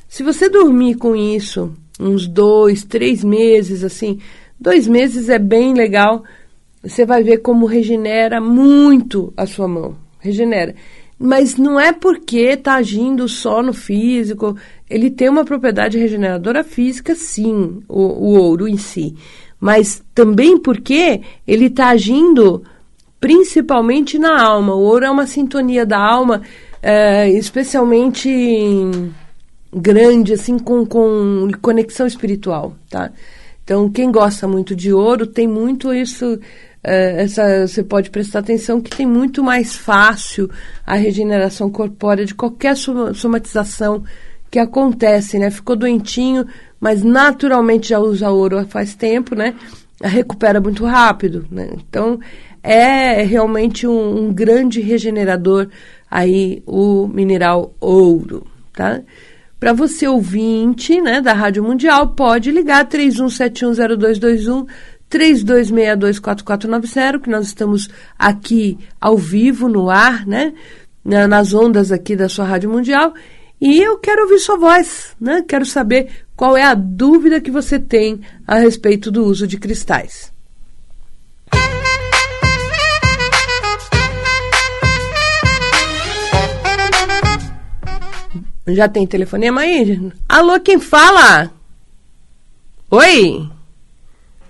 Se 0.08 0.22
você 0.22 0.48
dormir 0.48 0.96
com 0.96 1.14
isso 1.14 1.72
uns 2.00 2.26
dois, 2.26 2.82
três 2.82 3.22
meses, 3.22 3.84
assim, 3.84 4.18
dois 4.60 4.86
meses 4.86 5.28
é 5.28 5.38
bem 5.38 5.72
legal, 5.74 6.22
você 6.82 7.04
vai 7.04 7.22
ver 7.22 7.38
como 7.38 7.66
regenera 7.66 8.40
muito 8.40 9.32
a 9.36 9.46
sua 9.46 9.66
mão. 9.66 9.96
Regenera. 10.18 10.74
Mas 11.18 11.56
não 11.56 11.78
é 11.78 11.92
porque 11.92 12.38
está 12.38 12.74
agindo 12.74 13.28
só 13.28 13.62
no 13.62 13.74
físico. 13.74 14.56
Ele 14.88 15.10
tem 15.10 15.28
uma 15.28 15.44
propriedade 15.44 15.98
regeneradora 15.98 16.64
física, 16.64 17.14
sim, 17.14 17.82
o, 17.88 18.00
o 18.00 18.38
ouro 18.38 18.66
em 18.66 18.78
si. 18.78 19.14
Mas 19.60 20.02
também 20.14 20.58
porque 20.58 21.20
ele 21.46 21.66
está 21.66 21.88
agindo 21.88 22.62
principalmente 23.20 24.18
na 24.18 24.42
alma. 24.42 24.74
O 24.74 24.80
ouro 24.80 25.04
é 25.04 25.10
uma 25.10 25.26
sintonia 25.26 25.84
da 25.84 25.98
alma, 25.98 26.40
é, 26.82 27.28
especialmente 27.28 28.30
grande, 29.72 30.32
assim, 30.32 30.58
com, 30.58 30.86
com 30.86 31.50
conexão 31.60 32.06
espiritual, 32.06 32.74
tá? 32.88 33.12
Então, 33.70 33.88
quem 33.88 34.10
gosta 34.10 34.48
muito 34.48 34.74
de 34.74 34.92
ouro 34.92 35.28
tem 35.28 35.46
muito 35.46 35.94
isso 35.94 36.40
é, 36.82 37.22
essa, 37.22 37.68
você 37.68 37.84
pode 37.84 38.10
prestar 38.10 38.40
atenção 38.40 38.80
que 38.80 38.90
tem 38.90 39.06
muito 39.06 39.44
mais 39.44 39.76
fácil 39.76 40.50
a 40.84 40.96
regeneração 40.96 41.70
corpórea 41.70 42.26
de 42.26 42.34
qualquer 42.34 42.74
somatização 42.76 44.02
que 44.50 44.58
acontece, 44.58 45.38
né? 45.38 45.52
Ficou 45.52 45.76
doentinho, 45.76 46.48
mas 46.80 47.04
naturalmente 47.04 47.90
já 47.90 48.00
usa 48.00 48.28
ouro 48.28 48.66
faz 48.66 48.96
tempo, 48.96 49.36
né? 49.36 49.54
Recupera 50.02 50.60
muito 50.60 50.84
rápido, 50.84 51.46
né? 51.48 51.70
Então, 51.74 52.18
é 52.64 53.22
realmente 53.22 53.86
um, 53.86 54.24
um 54.24 54.34
grande 54.34 54.80
regenerador 54.80 55.68
aí 56.10 56.60
o 56.66 57.06
mineral 57.06 57.72
ouro, 57.78 58.44
tá? 58.72 59.00
Para 59.60 59.72
você 59.74 60.08
ouvinte, 60.08 60.98
né, 61.02 61.20
da 61.20 61.34
Rádio 61.34 61.62
Mundial, 61.62 62.14
pode 62.14 62.50
ligar 62.50 62.88
31710221 62.88 64.66
32624490, 65.10 67.20
que 67.20 67.28
nós 67.28 67.46
estamos 67.46 67.90
aqui 68.18 68.78
ao 68.98 69.18
vivo, 69.18 69.68
no 69.68 69.90
ar, 69.90 70.26
né? 70.26 70.54
Nas 71.04 71.52
ondas 71.52 71.92
aqui 71.92 72.16
da 72.16 72.28
sua 72.28 72.46
Rádio 72.46 72.70
Mundial. 72.70 73.12
E 73.60 73.82
eu 73.82 73.98
quero 73.98 74.22
ouvir 74.22 74.38
sua 74.38 74.56
voz, 74.56 75.14
né? 75.20 75.44
Quero 75.46 75.66
saber 75.66 76.08
qual 76.34 76.56
é 76.56 76.62
a 76.62 76.74
dúvida 76.74 77.40
que 77.40 77.50
você 77.50 77.78
tem 77.78 78.20
a 78.46 78.54
respeito 78.54 79.10
do 79.10 79.24
uso 79.24 79.46
de 79.46 79.58
cristais. 79.58 80.32
Já 88.74 88.88
tem 88.88 89.06
telefonema 89.06 89.62
aí? 89.62 90.12
Alô, 90.28 90.58
quem 90.60 90.78
fala? 90.78 91.50
Oi? 92.90 93.48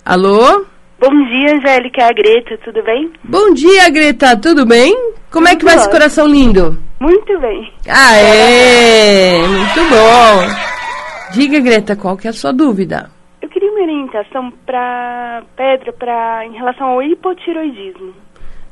Alô? 0.05 0.65
Bom 0.99 1.09
dia, 1.09 1.55
Angélica, 1.55 2.05
a 2.05 2.13
Greta, 2.13 2.57
tudo 2.63 2.83
bem? 2.83 3.11
Bom 3.23 3.53
dia, 3.53 3.89
Greta, 3.89 4.37
tudo 4.37 4.65
bem? 4.65 4.95
Como 5.31 5.47
é 5.47 5.55
que 5.55 5.65
vai 5.65 5.75
esse 5.75 5.89
coração 5.89 6.27
lindo? 6.27 6.77
Muito 6.99 7.39
bem. 7.39 7.73
Ah, 7.87 8.15
é! 8.17 9.39
Muito 9.47 9.79
bom! 9.89 11.33
Diga, 11.33 11.59
Greta, 11.59 11.95
qual 11.95 12.15
que 12.17 12.27
é 12.27 12.29
a 12.29 12.33
sua 12.33 12.51
dúvida? 12.51 13.09
Eu 13.41 13.49
queria 13.49 13.71
uma 13.71 13.81
orientação 13.81 14.51
para 14.65 15.43
Pedra 15.55 15.91
para 15.93 16.45
em 16.45 16.53
relação 16.53 16.87
ao 16.87 17.01
hipotiroidismo. 17.01 18.13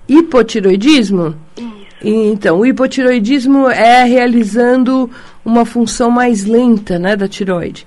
Hipotiroidismo? 0.08 1.36
Isso. 1.58 1.69
Então, 2.03 2.60
o 2.60 2.65
hipotiroidismo 2.65 3.70
é 3.70 4.03
realizando 4.03 5.10
uma 5.44 5.65
função 5.65 6.10
mais 6.10 6.46
lenta, 6.46 6.98
né, 6.98 7.15
da 7.15 7.27
tiroide. 7.27 7.86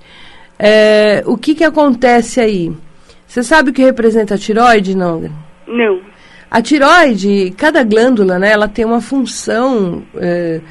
É, 0.57 1.23
o 1.25 1.35
que 1.35 1.55
que 1.55 1.63
acontece 1.63 2.39
aí? 2.39 2.71
Você 3.27 3.41
sabe 3.41 3.71
o 3.71 3.73
que 3.73 3.81
representa 3.81 4.35
a 4.35 4.37
tiroide, 4.37 4.95
não? 4.95 5.29
Não. 5.67 5.99
A 6.49 6.61
tiroide, 6.61 7.51
cada 7.57 7.83
glândula, 7.83 8.37
né, 8.37 8.51
ela 8.51 8.67
tem 8.67 8.85
uma 8.85 9.01
função 9.01 10.03
é, 10.15 10.61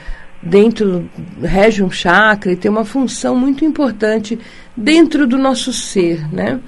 dentro, 0.41 1.11
rege 1.43 1.83
um 1.83 1.91
chakra 1.91 2.53
e 2.53 2.57
tem 2.57 2.71
uma 2.71 2.85
função 2.85 3.35
muito 3.35 3.65
importante 3.65 4.39
dentro 4.77 5.27
do 5.27 5.37
nosso 5.37 5.73
ser, 5.73 6.33
né? 6.33 6.61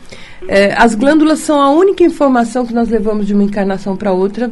É, 0.49 0.75
as 0.77 0.95
glândulas 0.95 1.39
são 1.39 1.61
a 1.61 1.71
única 1.71 2.03
informação 2.03 2.67
que 2.67 2.75
nós 2.75 2.89
levamos 2.89 3.27
de 3.27 3.33
uma 3.33 3.45
encarnação 3.45 3.97
para 3.97 4.13
outra 4.13 4.51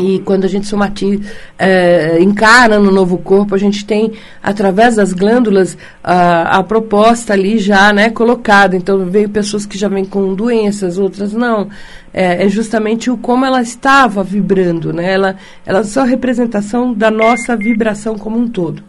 e 0.00 0.20
quando 0.20 0.44
a 0.44 0.48
gente 0.48 0.66
somatiza, 0.66 1.22
é, 1.58 2.18
encarna 2.18 2.78
no 2.78 2.90
novo 2.90 3.18
corpo, 3.18 3.54
a 3.54 3.58
gente 3.58 3.84
tem, 3.84 4.12
através 4.42 4.96
das 4.96 5.12
glândulas, 5.12 5.76
a, 6.02 6.58
a 6.58 6.62
proposta 6.62 7.34
ali 7.34 7.58
já 7.58 7.92
né, 7.92 8.08
colocada. 8.08 8.74
Então, 8.74 9.04
veio 9.04 9.28
pessoas 9.28 9.66
que 9.66 9.76
já 9.76 9.88
vêm 9.88 10.04
com 10.04 10.34
doenças, 10.34 10.96
outras 10.96 11.34
não. 11.34 11.68
É, 12.12 12.44
é, 12.44 12.48
justamente 12.48 13.10
o 13.10 13.18
como 13.18 13.44
ela 13.44 13.60
estava 13.60 14.24
vibrando. 14.24 14.94
Né? 14.94 15.12
Ela, 15.12 15.36
ela 15.66 15.80
é 15.80 15.84
só 15.84 16.04
representação 16.04 16.94
da 16.94 17.10
nossa 17.10 17.54
vibração 17.54 18.16
como 18.16 18.38
um 18.38 18.48
todo. 18.48 18.82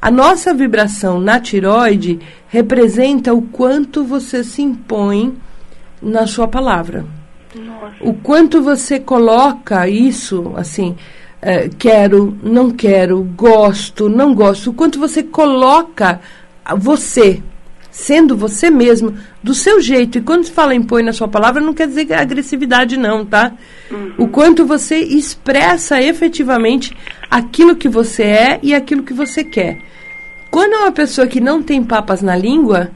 A 0.00 0.10
nossa 0.10 0.54
vibração 0.54 1.20
na 1.20 1.38
tiroide 1.38 2.18
representa 2.48 3.34
o 3.34 3.42
quanto 3.42 4.02
você 4.02 4.42
se 4.42 4.62
impõe 4.62 5.36
na 6.00 6.26
sua 6.26 6.48
palavra. 6.48 7.04
Nossa. 7.54 7.96
O 8.00 8.14
quanto 8.14 8.62
você 8.62 8.98
coloca 8.98 9.88
isso, 9.88 10.52
assim, 10.56 10.96
é, 11.40 11.68
quero, 11.68 12.38
não 12.42 12.70
quero, 12.70 13.22
gosto, 13.36 14.08
não 14.08 14.34
gosto, 14.34 14.70
o 14.70 14.74
quanto 14.74 14.98
você 14.98 15.22
coloca 15.22 16.20
você, 16.76 17.42
sendo 17.90 18.36
você 18.36 18.70
mesmo, 18.70 19.14
do 19.42 19.52
seu 19.52 19.80
jeito. 19.80 20.18
E 20.18 20.22
quando 20.22 20.44
se 20.44 20.52
fala 20.52 20.74
impõe 20.74 21.02
na 21.02 21.12
sua 21.12 21.28
palavra, 21.28 21.60
não 21.60 21.74
quer 21.74 21.88
dizer 21.88 22.12
agressividade, 22.12 22.96
não, 22.96 23.26
tá? 23.26 23.52
Uhum. 23.90 24.12
O 24.18 24.28
quanto 24.28 24.64
você 24.64 24.98
expressa 24.98 26.00
efetivamente 26.00 26.96
aquilo 27.30 27.76
que 27.76 27.88
você 27.88 28.22
é 28.22 28.60
e 28.62 28.74
aquilo 28.74 29.02
que 29.02 29.12
você 29.12 29.42
quer. 29.42 29.78
Quando 30.50 30.74
é 30.74 30.78
uma 30.78 30.92
pessoa 30.92 31.26
que 31.26 31.40
não 31.40 31.62
tem 31.62 31.82
papas 31.82 32.22
na 32.22 32.36
língua, 32.36 32.90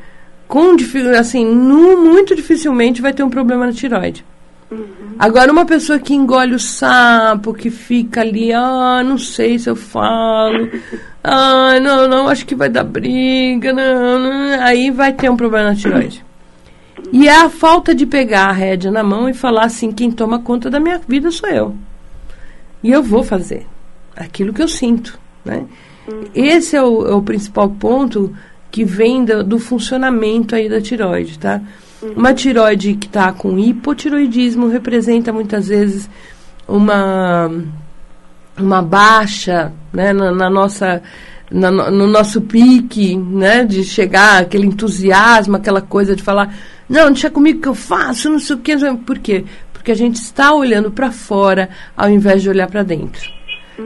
com 0.47 0.77
assim, 1.19 1.45
muito 1.45 2.37
dificilmente 2.37 3.03
vai 3.03 3.13
ter 3.13 3.23
um 3.23 3.31
problema 3.31 3.67
na 3.67 3.73
tiroide. 3.73 4.25
Uhum. 4.71 5.15
Agora, 5.19 5.53
uma 5.53 5.65
pessoa 5.65 5.99
que 5.99 6.15
engole 6.15 6.55
o 6.55 6.59
sapo, 6.59 7.55
que 7.55 7.71
fica 7.71 8.21
ali, 8.21 8.53
ah, 8.53 9.03
não 9.05 9.17
sei 9.17 9.59
se 9.59 9.71
eu 9.71 9.77
falo, 9.77 10.69
ah, 11.23 11.79
não, 11.81 12.09
não, 12.09 12.29
acho 12.29 12.45
que 12.45 12.55
vai 12.55 12.69
dar 12.69 12.85
briga, 12.85 13.73
não, 13.73 14.19
não, 14.19 14.63
aí 14.63 14.91
vai 14.91 15.13
ter 15.13 15.31
um 15.31 15.37
problema 15.37 15.71
na 15.71 15.77
tiroide. 15.77 16.25
E 17.13 17.29
é 17.29 17.37
a 17.37 17.49
falta 17.49 17.95
de 17.95 18.07
pegar 18.07 18.47
a 18.47 18.53
rédea 18.53 18.91
na 18.91 19.03
mão 19.03 19.29
e 19.29 19.35
falar 19.35 19.65
assim: 19.65 19.93
quem 19.93 20.11
toma 20.11 20.41
conta 20.41 20.69
da 20.69 20.81
minha 20.81 21.01
vida 21.07 21.31
sou 21.31 21.49
eu. 21.49 21.77
E 22.83 22.91
eu 22.91 23.03
vou 23.03 23.23
fazer 23.23 23.67
aquilo 24.17 24.53
que 24.53 24.63
eu 24.63 24.69
sinto. 24.69 25.19
Né? 25.45 25.65
Esse 26.35 26.77
é 26.77 26.83
o, 26.83 27.07
é 27.07 27.15
o 27.15 27.23
principal 27.23 27.69
ponto 27.71 28.35
que 28.71 28.85
vem 28.85 29.25
do, 29.25 29.43
do, 29.43 29.59
funcionamento 29.59 30.55
aí 30.55 30.69
da 30.69 30.81
tiroide, 30.81 31.39
tá? 31.39 31.61
Uma 32.15 32.35
tiroide 32.35 32.95
que 32.95 33.07
está 33.07 33.33
com 33.33 33.59
hipotiroidismo 33.59 34.69
representa 34.69 35.33
muitas 35.33 35.69
vezes 35.69 36.09
uma 36.69 37.51
uma 38.59 38.81
baixa 38.83 39.73
né, 39.93 40.13
na, 40.13 40.33
na 40.33 40.49
nossa 40.49 41.03
na, 41.51 41.71
no 41.71 42.07
nosso 42.07 42.41
pique, 42.41 43.17
né, 43.17 43.65
de 43.65 43.85
chegar 43.85 44.43
aquele 44.43 44.67
entusiasmo, 44.67 45.57
aquela 45.57 45.81
coisa 45.81 46.17
de 46.17 46.23
falar 46.23 46.55
não, 46.89 47.07
deixa 47.07 47.31
comigo 47.31 47.61
que 47.61 47.69
eu 47.69 47.75
faço, 47.75 48.31
não 48.31 48.39
sei 48.39 48.57
o 48.57 48.59
que. 48.61 48.77
Por 49.05 49.19
quê? 49.19 49.45
Porque 49.73 49.91
a 49.91 49.97
gente 49.97 50.17
está 50.17 50.53
olhando 50.53 50.91
para 50.91 51.11
fora 51.11 51.69
ao 51.97 52.09
invés 52.09 52.43
de 52.43 52.49
olhar 52.49 52.69
para 52.69 52.83
dentro. 52.83 53.29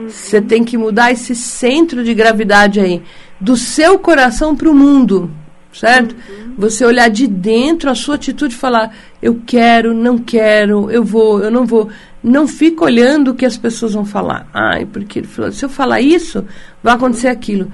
Você 0.07 0.37
uhum. 0.37 0.43
tem 0.43 0.63
que 0.63 0.77
mudar 0.77 1.11
esse 1.11 1.35
centro 1.35 2.03
de 2.03 2.13
gravidade 2.13 2.79
aí, 2.79 3.01
do 3.39 3.57
seu 3.57 3.99
coração 3.99 4.55
para 4.55 4.69
o 4.69 4.75
mundo, 4.75 5.29
certo? 5.73 6.15
Uhum. 6.29 6.53
Você 6.57 6.85
olhar 6.85 7.09
de 7.09 7.27
dentro 7.27 7.89
a 7.89 7.95
sua 7.95 8.15
atitude 8.15 8.53
e 8.53 8.57
falar: 8.57 8.95
eu 9.21 9.41
quero, 9.45 9.93
não 9.93 10.17
quero, 10.17 10.89
eu 10.91 11.03
vou, 11.03 11.41
eu 11.41 11.51
não 11.51 11.65
vou. 11.65 11.89
Não 12.23 12.47
fica 12.47 12.85
olhando 12.85 13.31
o 13.31 13.35
que 13.35 13.45
as 13.45 13.57
pessoas 13.57 13.93
vão 13.93 14.05
falar. 14.05 14.47
Ai, 14.53 14.85
porque 14.85 15.23
se 15.51 15.65
eu 15.65 15.69
falar 15.69 16.01
isso, 16.01 16.45
vai 16.83 16.93
acontecer 16.93 17.29
aquilo. 17.29 17.71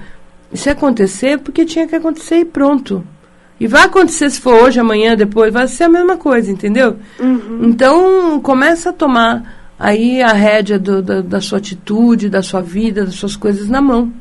Se 0.54 0.70
acontecer, 0.70 1.38
porque 1.38 1.66
tinha 1.66 1.86
que 1.86 1.94
acontecer 1.94 2.38
e 2.38 2.44
pronto. 2.44 3.04
E 3.60 3.66
vai 3.66 3.84
acontecer 3.84 4.30
se 4.30 4.40
for 4.40 4.62
hoje, 4.62 4.78
amanhã, 4.78 5.16
depois, 5.16 5.52
vai 5.52 5.66
ser 5.66 5.84
a 5.84 5.88
mesma 5.88 6.16
coisa, 6.16 6.50
entendeu? 6.50 6.96
Uhum. 7.18 7.60
Então, 7.64 8.40
começa 8.40 8.90
a 8.90 8.92
tomar 8.92 9.74
aí 9.78 10.22
a 10.22 10.32
rédea 10.32 10.78
do, 10.78 11.02
da, 11.02 11.20
da, 11.20 11.40
sua 11.40 11.58
atitude, 11.58 12.28
da 12.28 12.42
sua 12.42 12.60
vida, 12.60 13.04
das 13.04 13.14
suas 13.14 13.36
coisas 13.36 13.68
na 13.68 13.80
mão. 13.80 14.12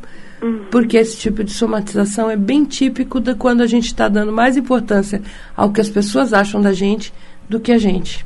Uhum. 0.41 0.65
Porque 0.69 0.97
esse 0.97 1.17
tipo 1.17 1.43
de 1.43 1.51
somatização 1.51 2.29
é 2.29 2.35
bem 2.35 2.63
típico 2.63 3.19
de 3.19 3.33
quando 3.35 3.61
a 3.61 3.67
gente 3.67 3.87
está 3.87 4.07
dando 4.07 4.31
mais 4.31 4.55
importância 4.55 5.21
ao 5.55 5.71
que 5.71 5.81
as 5.81 5.89
pessoas 5.89 6.33
acham 6.33 6.61
da 6.61 6.73
gente 6.73 7.13
do 7.49 7.59
que 7.59 7.71
a 7.71 7.77
gente. 7.77 8.25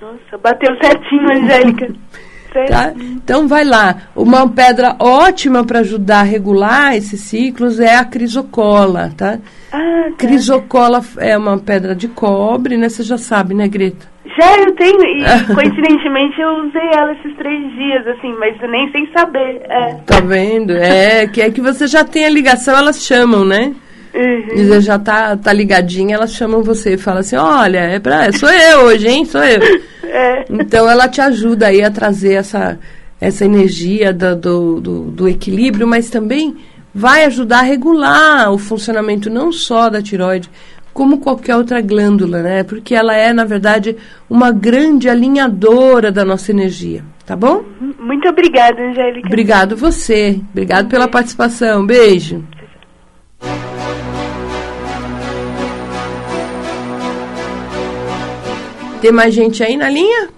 Nossa, 0.00 0.38
bateu 0.42 0.74
certinho, 0.80 1.32
Angélica. 1.32 1.92
Tá? 2.68 2.92
Então 2.96 3.46
vai 3.46 3.62
lá. 3.62 4.08
Uma 4.14 4.48
pedra 4.48 4.96
ótima 4.98 5.64
para 5.64 5.78
ajudar 5.80 6.20
a 6.20 6.24
regular 6.24 6.96
esses 6.96 7.20
ciclos 7.20 7.78
é 7.78 7.94
a 7.94 8.04
crisocola, 8.04 9.12
tá? 9.16 9.38
Ah, 9.70 10.06
tá. 10.10 10.16
Crisocola 10.18 11.00
é 11.18 11.38
uma 11.38 11.58
pedra 11.58 11.94
de 11.94 12.08
cobre, 12.08 12.76
né? 12.76 12.88
Você 12.88 13.04
já 13.04 13.16
sabe, 13.16 13.54
né, 13.54 13.68
Greta? 13.68 14.04
Já 14.38 14.58
eu 14.58 14.72
tenho, 14.74 15.02
e 15.02 15.24
coincidentemente 15.54 16.40
eu 16.40 16.64
usei 16.64 16.88
ela 16.94 17.12
esses 17.12 17.36
três 17.36 17.72
dias, 17.74 18.06
assim, 18.06 18.34
mas 18.38 18.56
nem 18.70 18.90
sem 18.92 19.10
saber. 19.12 19.62
É. 19.68 19.94
Tá 20.06 20.20
vendo? 20.20 20.72
É, 20.72 21.26
que 21.26 21.40
é 21.40 21.50
que 21.50 21.60
você 21.60 21.86
já 21.86 22.04
tem 22.04 22.24
a 22.24 22.30
ligação, 22.30 22.76
elas 22.76 23.04
chamam, 23.04 23.44
né? 23.44 23.74
Uhum. 24.14 24.54
Dizer, 24.56 24.80
já 24.80 24.98
tá, 24.98 25.36
tá 25.36 25.52
ligadinha, 25.52 26.16
elas 26.16 26.32
chamam 26.32 26.62
você 26.62 26.94
e 26.94 26.98
falam 26.98 27.20
assim, 27.20 27.36
olha, 27.36 27.78
é 27.78 27.98
pra, 27.98 28.32
sou 28.32 28.50
eu 28.50 28.80
hoje, 28.86 29.08
hein? 29.08 29.24
Sou 29.24 29.42
eu. 29.42 29.60
É. 30.12 30.44
Então 30.50 30.90
ela 30.90 31.06
te 31.06 31.20
ajuda 31.20 31.68
aí 31.68 31.84
a 31.84 31.90
trazer 31.90 32.32
essa, 32.32 32.80
essa 33.20 33.44
energia 33.44 34.12
do, 34.12 34.34
do, 34.34 34.80
do, 34.80 35.00
do 35.04 35.28
equilíbrio, 35.28 35.86
mas 35.86 36.10
também 36.10 36.56
vai 36.92 37.24
ajudar 37.24 37.60
a 37.60 37.62
regular 37.62 38.52
o 38.52 38.58
funcionamento 38.58 39.30
não 39.30 39.52
só 39.52 39.88
da 39.88 40.02
tiroide, 40.02 40.50
como 40.92 41.18
qualquer 41.18 41.56
outra 41.56 41.80
glândula, 41.80 42.42
né? 42.42 42.62
Porque 42.62 42.94
ela 42.94 43.14
é, 43.14 43.32
na 43.32 43.44
verdade, 43.44 43.96
uma 44.28 44.50
grande 44.50 45.08
alinhadora 45.08 46.10
da 46.10 46.24
nossa 46.24 46.50
energia, 46.50 47.04
tá 47.24 47.36
bom? 47.36 47.64
Muito 47.98 48.28
obrigada, 48.28 48.80
Angélica. 48.82 49.26
Obrigado 49.26 49.76
você. 49.76 50.40
Obrigado 50.50 50.88
pela 50.88 51.08
participação. 51.08 51.86
Beijo. 51.86 52.44
Tem 59.00 59.12
mais 59.12 59.32
gente 59.32 59.62
aí 59.62 59.76
na 59.78 59.88
linha? 59.88 60.28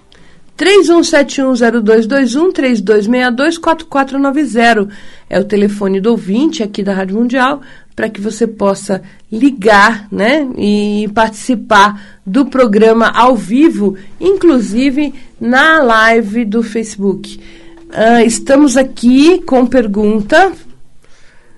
31710221 0.57 2.53
3262 2.53 3.59
4490 3.59 4.89
é 5.29 5.41
o 5.41 5.45
telefone 5.45 6.01
do 6.01 6.11
ouvinte 6.11 6.63
aqui 6.63 6.83
da 6.83 6.93
Rádio 6.93 7.17
Mundial 7.17 7.61
para 7.95 8.09
que 8.09 8.21
você 8.21 8.47
possa 8.47 9.03
ligar, 9.31 10.09
né, 10.11 10.49
e 10.57 11.11
participar 11.15 12.21
do 12.25 12.47
programa 12.47 13.09
ao 13.09 13.37
vivo, 13.37 13.97
inclusive 14.21 15.15
na 15.41 15.83
live 15.83 16.45
do 16.45 16.63
Facebook. 16.63 17.39
Uh, 17.89 18.25
estamos 18.27 18.77
aqui 18.77 19.43
com 19.43 19.67
pergunta 19.67 20.53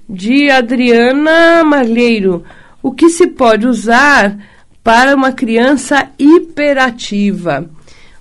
de 0.08 0.50
Adriana 0.50 1.62
Malheiro. 1.64 2.42
O 2.82 2.92
que 2.92 3.08
se 3.08 3.28
pode 3.28 3.66
usar 3.66 4.36
para 4.84 5.14
uma 5.16 5.32
criança 5.32 6.10
hiperativa. 6.18 7.66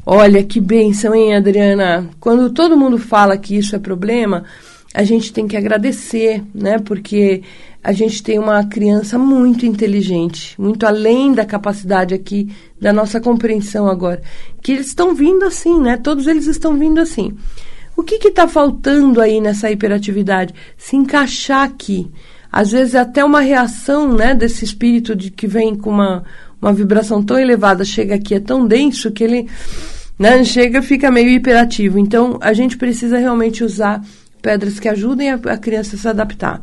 Olha 0.05 0.41
que 0.43 0.61
bênção, 0.61 1.13
hein, 1.13 1.35
Adriana? 1.35 2.09
Quando 2.21 2.51
todo 2.51 2.77
mundo 2.77 2.97
fala 2.97 3.37
que 3.37 3.57
isso 3.57 3.75
é 3.75 3.79
problema, 3.79 4.45
a 4.93 5.03
gente 5.03 5.33
tem 5.33 5.45
que 5.45 5.57
agradecer, 5.57 6.41
né? 6.55 6.79
Porque 6.79 7.43
a 7.83 7.91
gente 7.91 8.23
tem 8.23 8.39
uma 8.39 8.63
criança 8.63 9.19
muito 9.19 9.65
inteligente, 9.65 10.59
muito 10.59 10.85
além 10.85 11.33
da 11.33 11.43
capacidade 11.43 12.13
aqui 12.13 12.47
da 12.79 12.93
nossa 12.93 13.19
compreensão 13.19 13.87
agora. 13.87 14.21
Que 14.61 14.71
eles 14.71 14.87
estão 14.87 15.13
vindo 15.13 15.43
assim, 15.43 15.81
né? 15.81 15.97
Todos 15.97 16.25
eles 16.25 16.47
estão 16.47 16.77
vindo 16.77 17.01
assim. 17.01 17.35
O 17.95 18.01
que 18.01 18.15
está 18.15 18.47
faltando 18.47 19.19
aí 19.19 19.41
nessa 19.41 19.69
hiperatividade? 19.69 20.53
Se 20.77 20.95
encaixar 20.95 21.63
aqui. 21.63 22.09
Às 22.49 22.71
vezes 22.71 22.95
é 22.95 22.99
até 22.99 23.23
uma 23.23 23.41
reação 23.41 24.13
né, 24.13 24.33
desse 24.33 24.63
espírito 24.63 25.15
de 25.15 25.29
que 25.29 25.45
vem 25.45 25.75
com 25.75 25.89
uma, 25.89 26.23
uma 26.61 26.71
vibração 26.71 27.21
tão 27.21 27.37
elevada 27.37 27.83
chega 27.83 28.15
aqui, 28.15 28.35
é 28.35 28.39
tão 28.39 28.65
denso 28.65 29.11
que 29.11 29.23
ele 29.23 29.47
né, 30.17 30.43
chega 30.43 30.81
fica 30.81 31.11
meio 31.11 31.29
hiperativo. 31.29 31.99
Então, 31.99 32.37
a 32.39 32.53
gente 32.53 32.77
precisa 32.77 33.17
realmente 33.17 33.63
usar 33.63 34.01
pedras 34.41 34.79
que 34.79 34.87
ajudem 34.87 35.31
a, 35.31 35.35
a 35.35 35.57
criança 35.57 35.95
a 35.95 35.99
se 35.99 36.07
adaptar. 36.07 36.61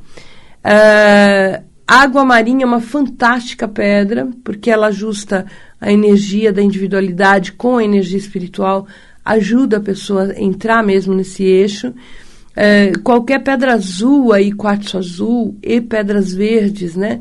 Uh, 0.64 1.62
água 1.86 2.24
marinha 2.24 2.64
é 2.64 2.66
uma 2.66 2.80
fantástica 2.80 3.66
pedra, 3.66 4.28
porque 4.44 4.70
ela 4.70 4.88
ajusta 4.88 5.46
a 5.80 5.90
energia 5.90 6.52
da 6.52 6.62
individualidade 6.62 7.52
com 7.52 7.78
a 7.78 7.84
energia 7.84 8.18
espiritual, 8.18 8.86
ajuda 9.24 9.78
a 9.78 9.80
pessoa 9.80 10.32
a 10.32 10.40
entrar 10.40 10.82
mesmo 10.82 11.14
nesse 11.14 11.42
eixo. 11.42 11.88
Uh, 11.88 13.00
qualquer 13.02 13.42
pedra 13.42 13.74
azul 13.74 14.32
aí, 14.32 14.52
quartzo 14.52 14.98
azul 14.98 15.56
e 15.62 15.80
pedras 15.80 16.32
verdes, 16.32 16.96
né? 16.96 17.20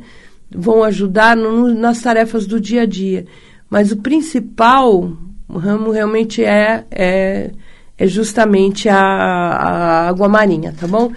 vão 0.52 0.84
ajudar 0.84 1.36
no, 1.36 1.74
nas 1.74 2.02
tarefas 2.02 2.46
do 2.46 2.60
dia 2.60 2.84
a 2.84 2.86
dia. 2.86 3.26
Mas 3.70 3.92
o 3.92 3.98
principal 3.98 5.12
ramo 5.50 5.92
realmente 5.92 6.44
é, 6.44 6.86
é, 6.92 7.52
é 7.98 8.08
justamente 8.08 8.90
a, 8.90 9.00
a, 9.00 10.08
água 10.10 10.28
marinha, 10.28 10.74
tá 10.78 10.88
bom? 10.88 11.12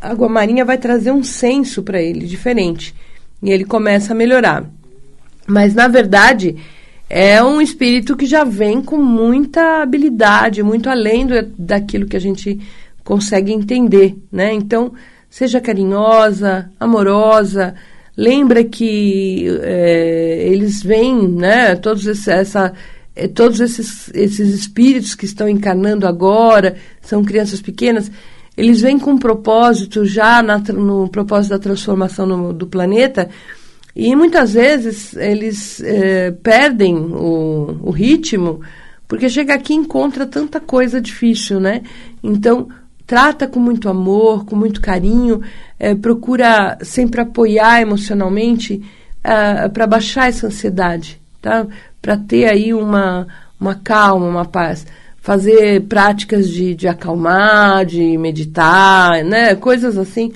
A 0.00 0.10
água 0.10 0.28
marinha 0.28 0.64
vai 0.64 0.78
trazer 0.78 1.10
um 1.10 1.22
senso 1.22 1.82
para 1.82 2.00
ele 2.00 2.26
diferente 2.26 2.94
e 3.42 3.50
ele 3.50 3.64
começa 3.64 4.12
a 4.12 4.16
melhorar. 4.16 4.64
Mas 5.46 5.74
na 5.74 5.88
verdade 5.88 6.56
é 7.08 7.42
um 7.42 7.60
espírito 7.60 8.16
que 8.16 8.26
já 8.26 8.44
vem 8.44 8.82
com 8.82 8.98
muita 8.98 9.82
habilidade, 9.82 10.62
muito 10.62 10.90
além 10.90 11.26
do, 11.26 11.42
daquilo 11.56 12.06
que 12.06 12.16
a 12.16 12.20
gente 12.20 12.60
consegue 13.04 13.52
entender, 13.52 14.16
né? 14.30 14.52
Então 14.52 14.92
seja 15.30 15.60
carinhosa, 15.60 16.70
amorosa, 16.80 17.74
lembra 18.16 18.64
que 18.64 19.46
é, 19.62 20.48
eles 20.50 20.82
vêm, 20.82 21.28
né, 21.28 21.76
todos, 21.76 22.06
esse, 22.06 22.30
essa, 22.30 22.72
é, 23.14 23.28
todos 23.28 23.60
esses, 23.60 24.10
esses 24.14 24.54
espíritos 24.54 25.14
que 25.14 25.26
estão 25.26 25.48
encarnando 25.48 26.06
agora, 26.06 26.76
são 27.02 27.22
crianças 27.22 27.60
pequenas, 27.60 28.10
eles 28.56 28.80
vêm 28.80 28.98
com 28.98 29.12
um 29.12 29.18
propósito 29.18 30.04
já 30.04 30.42
na, 30.42 30.58
no 30.58 31.08
propósito 31.08 31.50
da 31.50 31.58
transformação 31.58 32.26
no, 32.26 32.52
do 32.52 32.66
planeta, 32.66 33.28
e 33.94 34.14
muitas 34.14 34.54
vezes 34.54 35.16
eles 35.16 35.80
é, 35.82 36.30
perdem 36.30 36.96
o, 36.96 37.78
o 37.82 37.90
ritmo, 37.90 38.60
porque 39.08 39.28
chega 39.28 39.54
aqui 39.54 39.72
e 39.72 39.76
encontra 39.76 40.26
tanta 40.26 40.60
coisa 40.60 41.00
difícil, 41.00 41.60
né? 41.60 41.82
Então, 42.22 42.68
trata 43.06 43.46
com 43.46 43.60
muito 43.60 43.88
amor, 43.88 44.44
com 44.44 44.56
muito 44.56 44.80
carinho, 44.80 45.40
é, 45.78 45.94
procura 45.94 46.76
sempre 46.82 47.20
apoiar 47.20 47.80
emocionalmente 47.80 48.82
uh, 49.24 49.70
para 49.70 49.86
baixar 49.86 50.28
essa 50.28 50.48
ansiedade, 50.48 51.20
tá? 51.40 51.66
Para 52.02 52.16
ter 52.16 52.46
aí 52.46 52.74
uma, 52.74 53.26
uma 53.60 53.76
calma, 53.76 54.26
uma 54.26 54.44
paz. 54.44 54.86
Fazer 55.26 55.80
práticas 55.88 56.48
de, 56.48 56.72
de 56.72 56.86
acalmar, 56.86 57.84
de 57.84 58.16
meditar, 58.16 59.24
né? 59.24 59.56
Coisas 59.56 59.98
assim, 59.98 60.32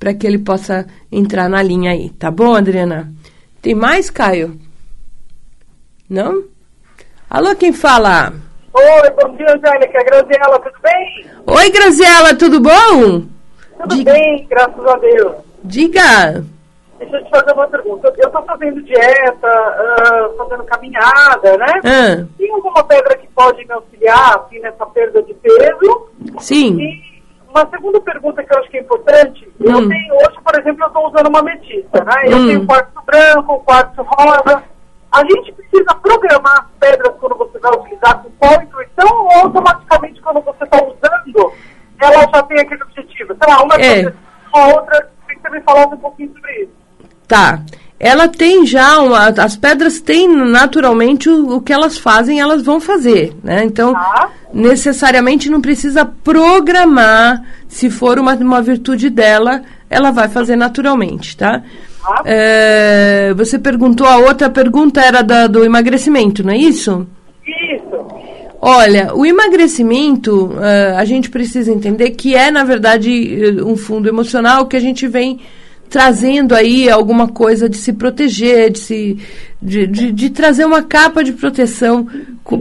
para 0.00 0.12
que 0.12 0.26
ele 0.26 0.40
possa 0.40 0.84
entrar 1.12 1.48
na 1.48 1.62
linha 1.62 1.92
aí. 1.92 2.10
Tá 2.10 2.28
bom, 2.28 2.52
Adriana? 2.52 3.08
Tem 3.62 3.72
mais, 3.72 4.10
Caio? 4.10 4.58
Não? 6.10 6.42
Alô, 7.30 7.54
quem 7.54 7.72
fala? 7.72 8.32
Oi, 8.74 9.10
bom 9.10 9.36
dia, 9.36 9.46
Angélica. 9.46 10.02
Graziela, 10.02 10.58
tudo 10.58 10.78
bem? 10.82 11.26
Oi, 11.46 11.70
Graziela, 11.70 12.34
tudo 12.34 12.60
bom? 12.60 13.22
Tudo 13.80 13.94
Diga. 13.94 14.12
bem, 14.12 14.44
graças 14.50 14.86
a 14.86 14.96
Deus. 14.96 15.36
Diga. 15.62 16.44
Deixa 17.02 17.16
eu 17.16 17.24
te 17.24 17.30
fazer 17.30 17.52
uma 17.52 17.66
pergunta. 17.66 18.14
Eu 18.16 18.26
estou 18.28 18.42
fazendo 18.44 18.82
dieta, 18.82 19.48
uh, 19.48 20.36
fazendo 20.36 20.64
caminhada, 20.64 21.56
né? 21.58 21.80
Ah. 21.84 22.26
Tem 22.38 22.52
alguma 22.52 22.84
pedra 22.84 23.16
que 23.16 23.26
pode 23.28 23.64
me 23.64 23.72
auxiliar 23.72 24.38
assim, 24.38 24.60
nessa 24.60 24.86
perda 24.86 25.20
de 25.22 25.34
peso? 25.34 26.10
Sim. 26.38 26.78
E 26.78 27.12
uma 27.48 27.68
segunda 27.68 28.00
pergunta 28.00 28.42
que 28.42 28.54
eu 28.54 28.58
acho 28.60 28.70
que 28.70 28.78
é 28.78 28.80
importante, 28.80 29.52
hum. 29.60 29.64
eu 29.66 29.88
tenho, 29.88 30.14
hoje, 30.14 30.38
por 30.44 30.58
exemplo, 30.60 30.84
eu 30.84 30.86
estou 30.86 31.08
usando 31.08 31.26
uma 31.26 31.40
ametista, 31.40 32.04
né? 32.04 32.14
Eu 32.24 32.36
hum. 32.36 32.46
tenho 32.46 32.66
quartzo 32.66 33.02
branco, 33.04 33.64
quartzo 33.64 34.02
rosa. 34.02 34.62
A 35.10 35.20
gente 35.24 35.52
precisa 35.52 35.94
programar 35.96 36.60
as 36.60 36.78
pedras 36.80 37.14
quando 37.18 37.36
você 37.36 37.58
vai 37.58 37.72
utilizar 37.72 38.22
com 38.22 38.30
qual 38.38 38.62
intuição 38.62 39.24
ou 39.24 39.30
automaticamente 39.42 40.20
quando 40.22 40.40
você 40.40 40.64
está 40.64 40.78
usando, 40.78 41.52
ela 42.00 42.28
já 42.32 42.42
tem 42.44 42.60
aquele 42.60 42.82
objetivo? 42.84 43.36
Sei 43.42 43.52
lá, 43.52 43.62
uma 43.62 43.74
é. 43.74 44.02
coisa, 44.02 44.16
uma 44.54 44.74
outra, 44.74 45.10
tem 45.26 45.36
que 45.36 45.42
você 45.42 45.50
me 45.50 45.60
falasse 45.60 45.94
um 45.94 45.98
pouquinho 45.98 46.32
sobre 46.32 46.52
isso. 46.62 46.81
Tá. 47.32 47.62
Ela 47.98 48.28
tem 48.28 48.66
já 48.66 48.98
uma, 48.98 49.28
as 49.28 49.56
pedras 49.56 50.02
têm 50.02 50.28
naturalmente 50.28 51.30
o, 51.30 51.56
o, 51.56 51.60
que 51.62 51.72
elas 51.72 51.96
fazem, 51.96 52.40
elas 52.40 52.62
vão 52.62 52.78
fazer, 52.78 53.32
né? 53.42 53.64
Então, 53.64 53.94
tá. 53.94 54.28
necessariamente 54.52 55.48
não 55.48 55.62
precisa 55.62 56.04
programar. 56.04 57.42
Se 57.66 57.88
for 57.88 58.18
uma, 58.18 58.34
uma 58.34 58.60
virtude 58.60 59.08
dela, 59.08 59.62
ela 59.88 60.10
vai 60.10 60.28
fazer 60.28 60.56
naturalmente, 60.56 61.34
tá? 61.34 61.62
tá. 62.02 62.22
É, 62.26 63.32
você 63.34 63.58
perguntou, 63.58 64.06
a 64.06 64.18
outra 64.18 64.50
pergunta 64.50 65.00
era 65.00 65.22
da, 65.22 65.46
do 65.46 65.64
emagrecimento, 65.64 66.44
não 66.44 66.52
é 66.52 66.58
isso? 66.58 67.06
Isso. 67.46 67.96
Olha, 68.60 69.14
o 69.14 69.24
emagrecimento, 69.24 70.48
uh, 70.48 70.98
a 70.98 71.04
gente 71.06 71.30
precisa 71.30 71.72
entender 71.72 72.10
que 72.10 72.34
é, 72.34 72.50
na 72.50 72.62
verdade, 72.62 73.62
um 73.64 73.74
fundo 73.74 74.06
emocional 74.06 74.66
que 74.66 74.76
a 74.76 74.80
gente 74.80 75.08
vem 75.08 75.40
trazendo 75.92 76.54
aí 76.54 76.88
alguma 76.88 77.28
coisa 77.28 77.68
de 77.68 77.76
se 77.76 77.92
proteger, 77.92 78.70
de, 78.70 78.78
se, 78.78 79.18
de, 79.60 79.86
de, 79.86 80.10
de 80.10 80.30
trazer 80.30 80.64
uma 80.64 80.82
capa 80.82 81.22
de 81.22 81.34
proteção 81.34 82.08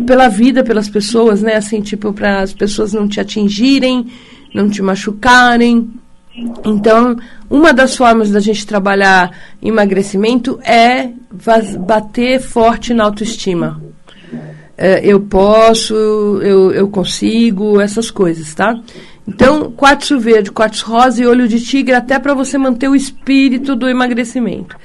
pela 0.06 0.28
vida, 0.28 0.66
pelas 0.66 0.90
pessoas, 0.90 1.42
né? 1.42 1.56
Assim, 1.56 1.80
tipo, 1.80 2.12
para 2.12 2.42
as 2.42 2.54
pessoas 2.54 2.92
não 2.92 3.08
te 3.08 3.22
atingirem, 3.22 4.08
não 4.54 4.70
te 4.70 4.82
machucarem. 4.82 5.90
Então, 6.66 7.16
uma 7.50 7.72
das 7.72 7.96
formas 7.96 8.30
da 8.32 8.42
gente 8.42 8.68
trabalhar 8.68 9.32
emagrecimento 9.64 10.60
é 10.62 11.10
bater 11.80 12.42
forte 12.42 12.94
na 12.94 13.06
autoestima. 13.06 13.82
É, 14.78 15.06
eu 15.06 15.22
posso, 15.22 15.94
eu, 15.94 16.72
eu 16.74 16.90
consigo, 16.90 17.80
essas 17.80 18.12
coisas, 18.12 18.54
tá? 18.54 18.78
Então, 19.28 19.72
quartzo 19.72 20.20
verde, 20.20 20.52
quartzo 20.52 20.86
rosa 20.86 21.22
e 21.22 21.28
olho 21.28 21.48
de 21.48 21.60
tigre, 21.60 21.94
até 21.94 22.18
para 22.18 22.34
você 22.34 22.58
manter 22.58 22.90
o 22.90 22.96
espírito 22.96 23.76
do 23.76 23.88
emagrecimento. 23.88 24.76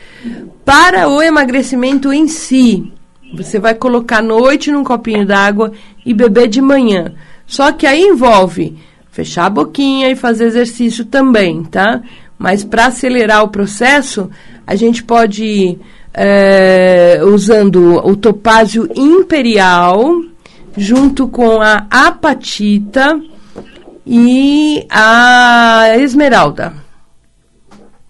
Para 0.64 1.08
o 1.08 1.22
emagrecimento 1.22 2.12
em 2.12 2.28
si, 2.28 2.92
você 3.34 3.58
vai 3.58 3.74
colocar 3.74 4.18
à 4.18 4.22
noite 4.22 4.70
num 4.70 4.84
copinho 4.84 5.26
d'água 5.26 5.72
e 6.04 6.12
beber 6.12 6.48
de 6.48 6.60
manhã. 6.60 7.14
Só 7.46 7.72
que 7.72 7.86
aí 7.86 8.02
envolve 8.02 8.76
fechar 9.10 9.46
a 9.46 9.50
boquinha 9.50 10.10
e 10.10 10.16
fazer 10.16 10.44
exercício 10.44 11.04
também, 11.04 11.64
tá? 11.64 12.02
Mas 12.38 12.62
para 12.62 12.86
acelerar 12.86 13.42
o 13.42 13.48
processo, 13.48 14.30
a 14.66 14.74
gente 14.74 15.02
pode 15.02 15.44
ir 15.44 15.78
é, 16.12 17.20
usando 17.24 17.96
o 18.06 18.14
topázio 18.14 18.88
imperial 18.94 20.22
junto 20.76 21.26
com 21.28 21.62
a 21.62 21.86
apatita 21.90 23.18
e 24.06 24.86
a 24.88 25.96
esmeralda. 25.98 26.72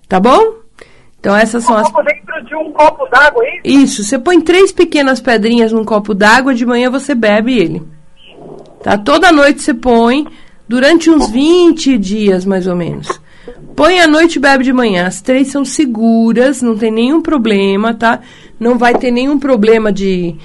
Tá 0.06 0.20
bom? 0.20 0.56
Então 1.18 1.34
essas 1.34 1.64
são 1.64 1.76
as. 1.76 1.90
dentro 1.90 2.44
de 2.44 2.54
um 2.54 2.70
copo 2.72 3.06
d'água, 3.06 3.42
é 3.44 3.56
isso? 3.56 3.62
Isso. 3.64 4.04
Você 4.04 4.18
põe 4.18 4.40
três 4.40 4.70
pequenas 4.70 5.20
pedrinhas 5.20 5.72
num 5.72 5.84
copo 5.84 6.14
d'água, 6.14 6.54
de 6.54 6.66
manhã 6.66 6.90
você 6.90 7.14
bebe 7.14 7.58
ele. 7.58 7.82
Tá? 8.82 8.98
Toda 8.98 9.32
noite 9.32 9.62
você 9.62 9.72
põe, 9.74 10.26
durante 10.68 11.10
uns 11.10 11.30
20 11.30 11.96
dias 11.96 12.44
mais 12.44 12.66
ou 12.66 12.76
menos. 12.76 13.20
Põe 13.74 14.00
à 14.00 14.06
noite 14.06 14.36
e 14.36 14.40
bebe 14.40 14.64
de 14.64 14.72
manhã. 14.72 15.06
As 15.06 15.20
três 15.20 15.48
são 15.48 15.64
seguras, 15.64 16.62
não 16.62 16.76
tem 16.76 16.90
nenhum 16.90 17.20
problema, 17.20 17.94
tá? 17.94 18.20
Não 18.60 18.78
vai 18.78 18.94
ter 18.94 19.10
nenhum 19.10 19.38
problema 19.38 19.92
de, 19.92 20.36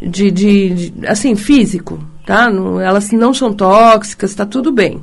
de, 0.00 0.30
de, 0.30 0.70
de 0.70 1.06
assim, 1.06 1.34
físico 1.34 1.98
tá? 2.26 2.50
Não, 2.50 2.80
elas 2.80 3.10
não 3.12 3.32
são 3.34 3.52
tóxicas, 3.52 4.34
tá 4.34 4.46
tudo 4.46 4.72
bem. 4.72 5.02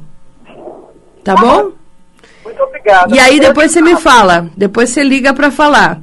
Tá 1.23 1.35
bom? 1.35 1.71
Muito 2.43 2.63
obrigada. 2.63 3.15
E 3.15 3.19
aí 3.19 3.39
depois 3.39 3.71
você 3.71 3.81
me 3.81 3.95
fala, 3.97 4.49
depois 4.55 4.89
você 4.89 5.03
liga 5.03 5.33
para 5.33 5.51
falar. 5.51 5.99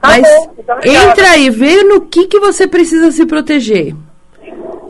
Tá 0.00 0.08
Mas 0.08 0.26
bom, 0.26 0.54
entra 0.84 1.30
aí, 1.30 1.50
vê 1.50 1.82
no 1.82 2.02
que, 2.02 2.26
que 2.26 2.38
você 2.38 2.66
precisa 2.66 3.10
se 3.10 3.26
proteger. 3.26 3.94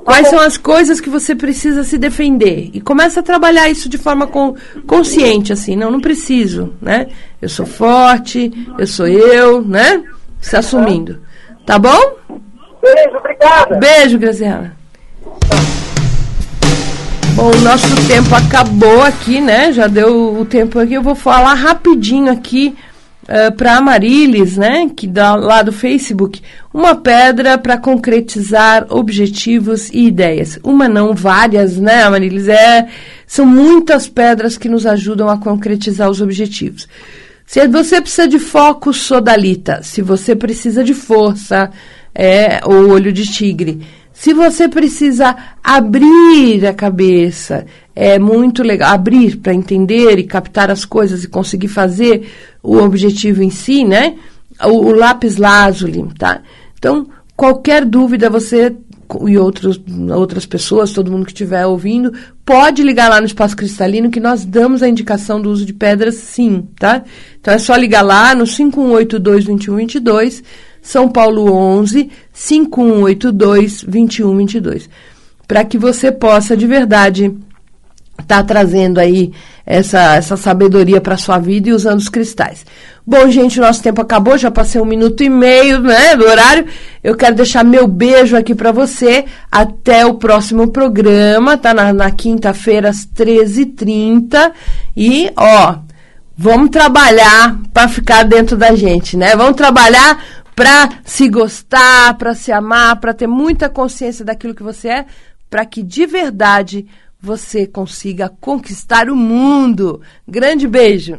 Quais 0.04 0.30
tá 0.30 0.37
são 0.37 0.40
as 0.40 0.56
coisas 0.56 1.00
que 1.00 1.09
você 1.09 1.35
precisa 1.35 1.85
se 1.85 1.98
defender? 1.98 2.70
E 2.72 2.80
começa 2.80 3.20
a 3.20 3.22
trabalhar 3.22 3.68
isso 3.68 3.88
de 3.88 3.98
forma 3.98 4.26
com, 4.26 4.54
consciente, 4.87 5.52
assim. 5.52 5.76
Não, 5.76 5.90
não 5.90 6.00
preciso, 6.00 6.74
né? 6.80 7.09
Eu 7.40 7.48
sou 7.48 7.66
forte, 7.66 8.52
eu 8.78 8.87
sou 8.87 9.06
eu, 9.06 9.62
né? 9.62 10.02
Se 10.40 10.56
assumindo. 10.56 11.20
Tá 11.66 11.78
bom? 11.78 12.16
Beijo, 12.83 13.16
obrigada. 13.16 13.76
Beijo, 13.76 14.18
Graziela. 14.18 14.79
Bom, 17.34 17.50
o 17.50 17.60
nosso 17.62 17.88
tempo 18.06 18.34
acabou 18.34 19.02
aqui, 19.02 19.40
né? 19.40 19.72
Já 19.72 19.86
deu 19.86 20.38
o 20.40 20.44
tempo 20.44 20.78
aqui. 20.78 20.94
Eu 20.94 21.02
vou 21.02 21.14
falar 21.14 21.54
rapidinho 21.54 22.30
aqui 22.30 22.74
uh, 23.22 23.32
eh, 23.32 23.50
para 23.50 23.76
a 23.76 23.80
Marilis, 23.80 24.56
né? 24.56 24.90
Que 24.94 25.06
dá 25.06 25.34
lá 25.36 25.62
do 25.62 25.72
Facebook. 25.72 26.42
Uma 26.74 26.96
pedra 26.96 27.56
para 27.56 27.78
concretizar 27.78 28.86
objetivos 28.90 29.88
e 29.90 30.06
ideias. 30.06 30.58
Uma 30.62 30.88
não, 30.88 31.14
várias, 31.14 31.78
né, 31.78 32.08
Marilis? 32.10 32.46
É, 32.46 32.88
são 33.26 33.46
muitas 33.46 34.06
pedras 34.06 34.58
que 34.58 34.68
nos 34.68 34.84
ajudam 34.84 35.28
a 35.28 35.38
concretizar 35.38 36.10
os 36.10 36.20
objetivos. 36.20 36.86
Se 37.46 37.66
você 37.66 38.00
precisa 38.00 38.28
de 38.28 38.38
foco, 38.38 38.92
sodalita. 38.92 39.80
Se 39.82 40.02
você 40.02 40.36
precisa 40.36 40.84
de 40.84 40.94
força, 40.94 41.70
é 42.14 42.60
o 42.66 42.88
olho 42.88 43.12
de 43.12 43.26
tigre. 43.26 43.80
Se 44.20 44.35
você 44.35 44.68
precisa 44.68 45.35
abrir 45.64 46.66
a 46.66 46.74
cabeça, 46.74 47.64
é 47.96 48.18
muito 48.18 48.62
legal 48.62 48.92
abrir 48.92 49.37
para 49.38 49.54
entender 49.54 50.18
e 50.18 50.24
captar 50.24 50.70
as 50.70 50.85
coisas 50.85 51.24
e 51.24 51.28
conseguir 51.28 51.68
fazer 51.68 52.28
o 52.62 52.76
objetivo 52.76 53.42
em 53.42 53.48
si, 53.48 53.83
né? 53.83 54.16
O, 54.62 54.88
o 54.88 54.92
lápis 54.92 55.38
lazuli, 55.38 56.06
tá? 56.18 56.42
Então, 56.78 57.09
qualquer 57.35 57.83
dúvida 57.87 58.28
você 58.28 58.76
e 59.26 59.38
outros, 59.38 59.80
outras 60.14 60.44
pessoas, 60.44 60.92
todo 60.92 61.11
mundo 61.11 61.24
que 61.24 61.33
estiver 61.33 61.64
ouvindo, 61.64 62.12
pode 62.44 62.83
ligar 62.83 63.09
lá 63.09 63.20
no 63.22 63.26
Espaço 63.26 63.56
Cristalino 63.56 64.11
que 64.11 64.20
nós 64.20 64.44
damos 64.44 64.83
a 64.83 64.88
indicação 64.88 65.40
do 65.40 65.50
uso 65.50 65.64
de 65.64 65.72
pedras 65.72 66.16
sim, 66.16 66.68
tá? 66.78 67.02
Então 67.40 67.54
é 67.54 67.59
só 67.59 67.74
ligar 67.74 68.02
lá 68.02 68.35
no 68.35 68.46
5182 68.46 69.46
2122 69.46 70.42
são 70.82 71.08
Paulo 71.08 71.52
11 71.52 72.10
5182 72.32 73.84
2122. 73.84 74.88
Para 75.46 75.64
que 75.64 75.76
você 75.76 76.12
possa 76.12 76.56
de 76.56 76.66
verdade 76.66 77.34
estar 78.18 78.38
tá 78.38 78.44
trazendo 78.44 78.98
aí 78.98 79.32
essa, 79.66 80.16
essa 80.16 80.36
sabedoria 80.36 81.00
para 81.00 81.16
sua 81.16 81.38
vida 81.38 81.68
e 81.68 81.72
usando 81.72 81.98
os 81.98 82.08
cristais. 82.08 82.64
Bom, 83.06 83.28
gente, 83.30 83.58
nosso 83.58 83.82
tempo 83.82 84.00
acabou, 84.00 84.36
já 84.36 84.50
passei 84.50 84.80
um 84.80 84.84
minuto 84.84 85.22
e 85.22 85.28
meio 85.28 85.80
né, 85.80 86.16
do 86.16 86.24
horário. 86.24 86.66
Eu 87.02 87.16
quero 87.16 87.34
deixar 87.34 87.64
meu 87.64 87.86
beijo 87.86 88.36
aqui 88.36 88.54
para 88.54 88.72
você. 88.72 89.24
Até 89.50 90.04
o 90.04 90.14
próximo 90.14 90.68
programa, 90.68 91.56
tá? 91.56 91.72
Na, 91.72 91.92
na 91.92 92.10
quinta-feira, 92.10 92.90
às 92.90 93.06
13h30. 93.06 94.52
E, 94.96 95.30
ó, 95.36 95.76
vamos 96.36 96.70
trabalhar 96.70 97.58
para 97.72 97.88
ficar 97.88 98.24
dentro 98.24 98.56
da 98.56 98.74
gente, 98.74 99.16
né? 99.16 99.34
Vamos 99.34 99.56
trabalhar 99.56 100.22
para 100.60 100.90
se 101.06 101.26
gostar, 101.26 102.18
para 102.18 102.34
se 102.34 102.52
amar, 102.52 103.00
para 103.00 103.14
ter 103.14 103.26
muita 103.26 103.70
consciência 103.70 104.22
daquilo 104.22 104.54
que 104.54 104.62
você 104.62 104.88
é, 104.88 105.06
para 105.48 105.64
que 105.64 105.82
de 105.82 106.04
verdade 106.04 106.86
você 107.18 107.66
consiga 107.66 108.28
conquistar 108.28 109.08
o 109.08 109.16
mundo. 109.16 110.02
Grande 110.28 110.68
beijo! 110.68 111.18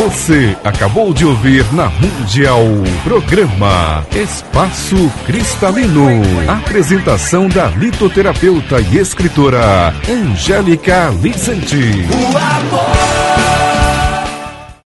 Você 0.00 0.56
acabou 0.64 1.12
de 1.12 1.26
ouvir 1.26 1.62
na 1.74 1.90
Mundial 1.90 2.64
programa 3.04 4.02
Espaço 4.16 4.96
Cristalino. 5.26 6.22
Apresentação 6.48 7.46
da 7.50 7.66
litoterapeuta 7.66 8.80
e 8.80 8.96
escritora 8.96 9.94
Angélica 10.08 11.10
Vicente. 11.10 11.76
O 11.76 12.38
amor 12.38 13.59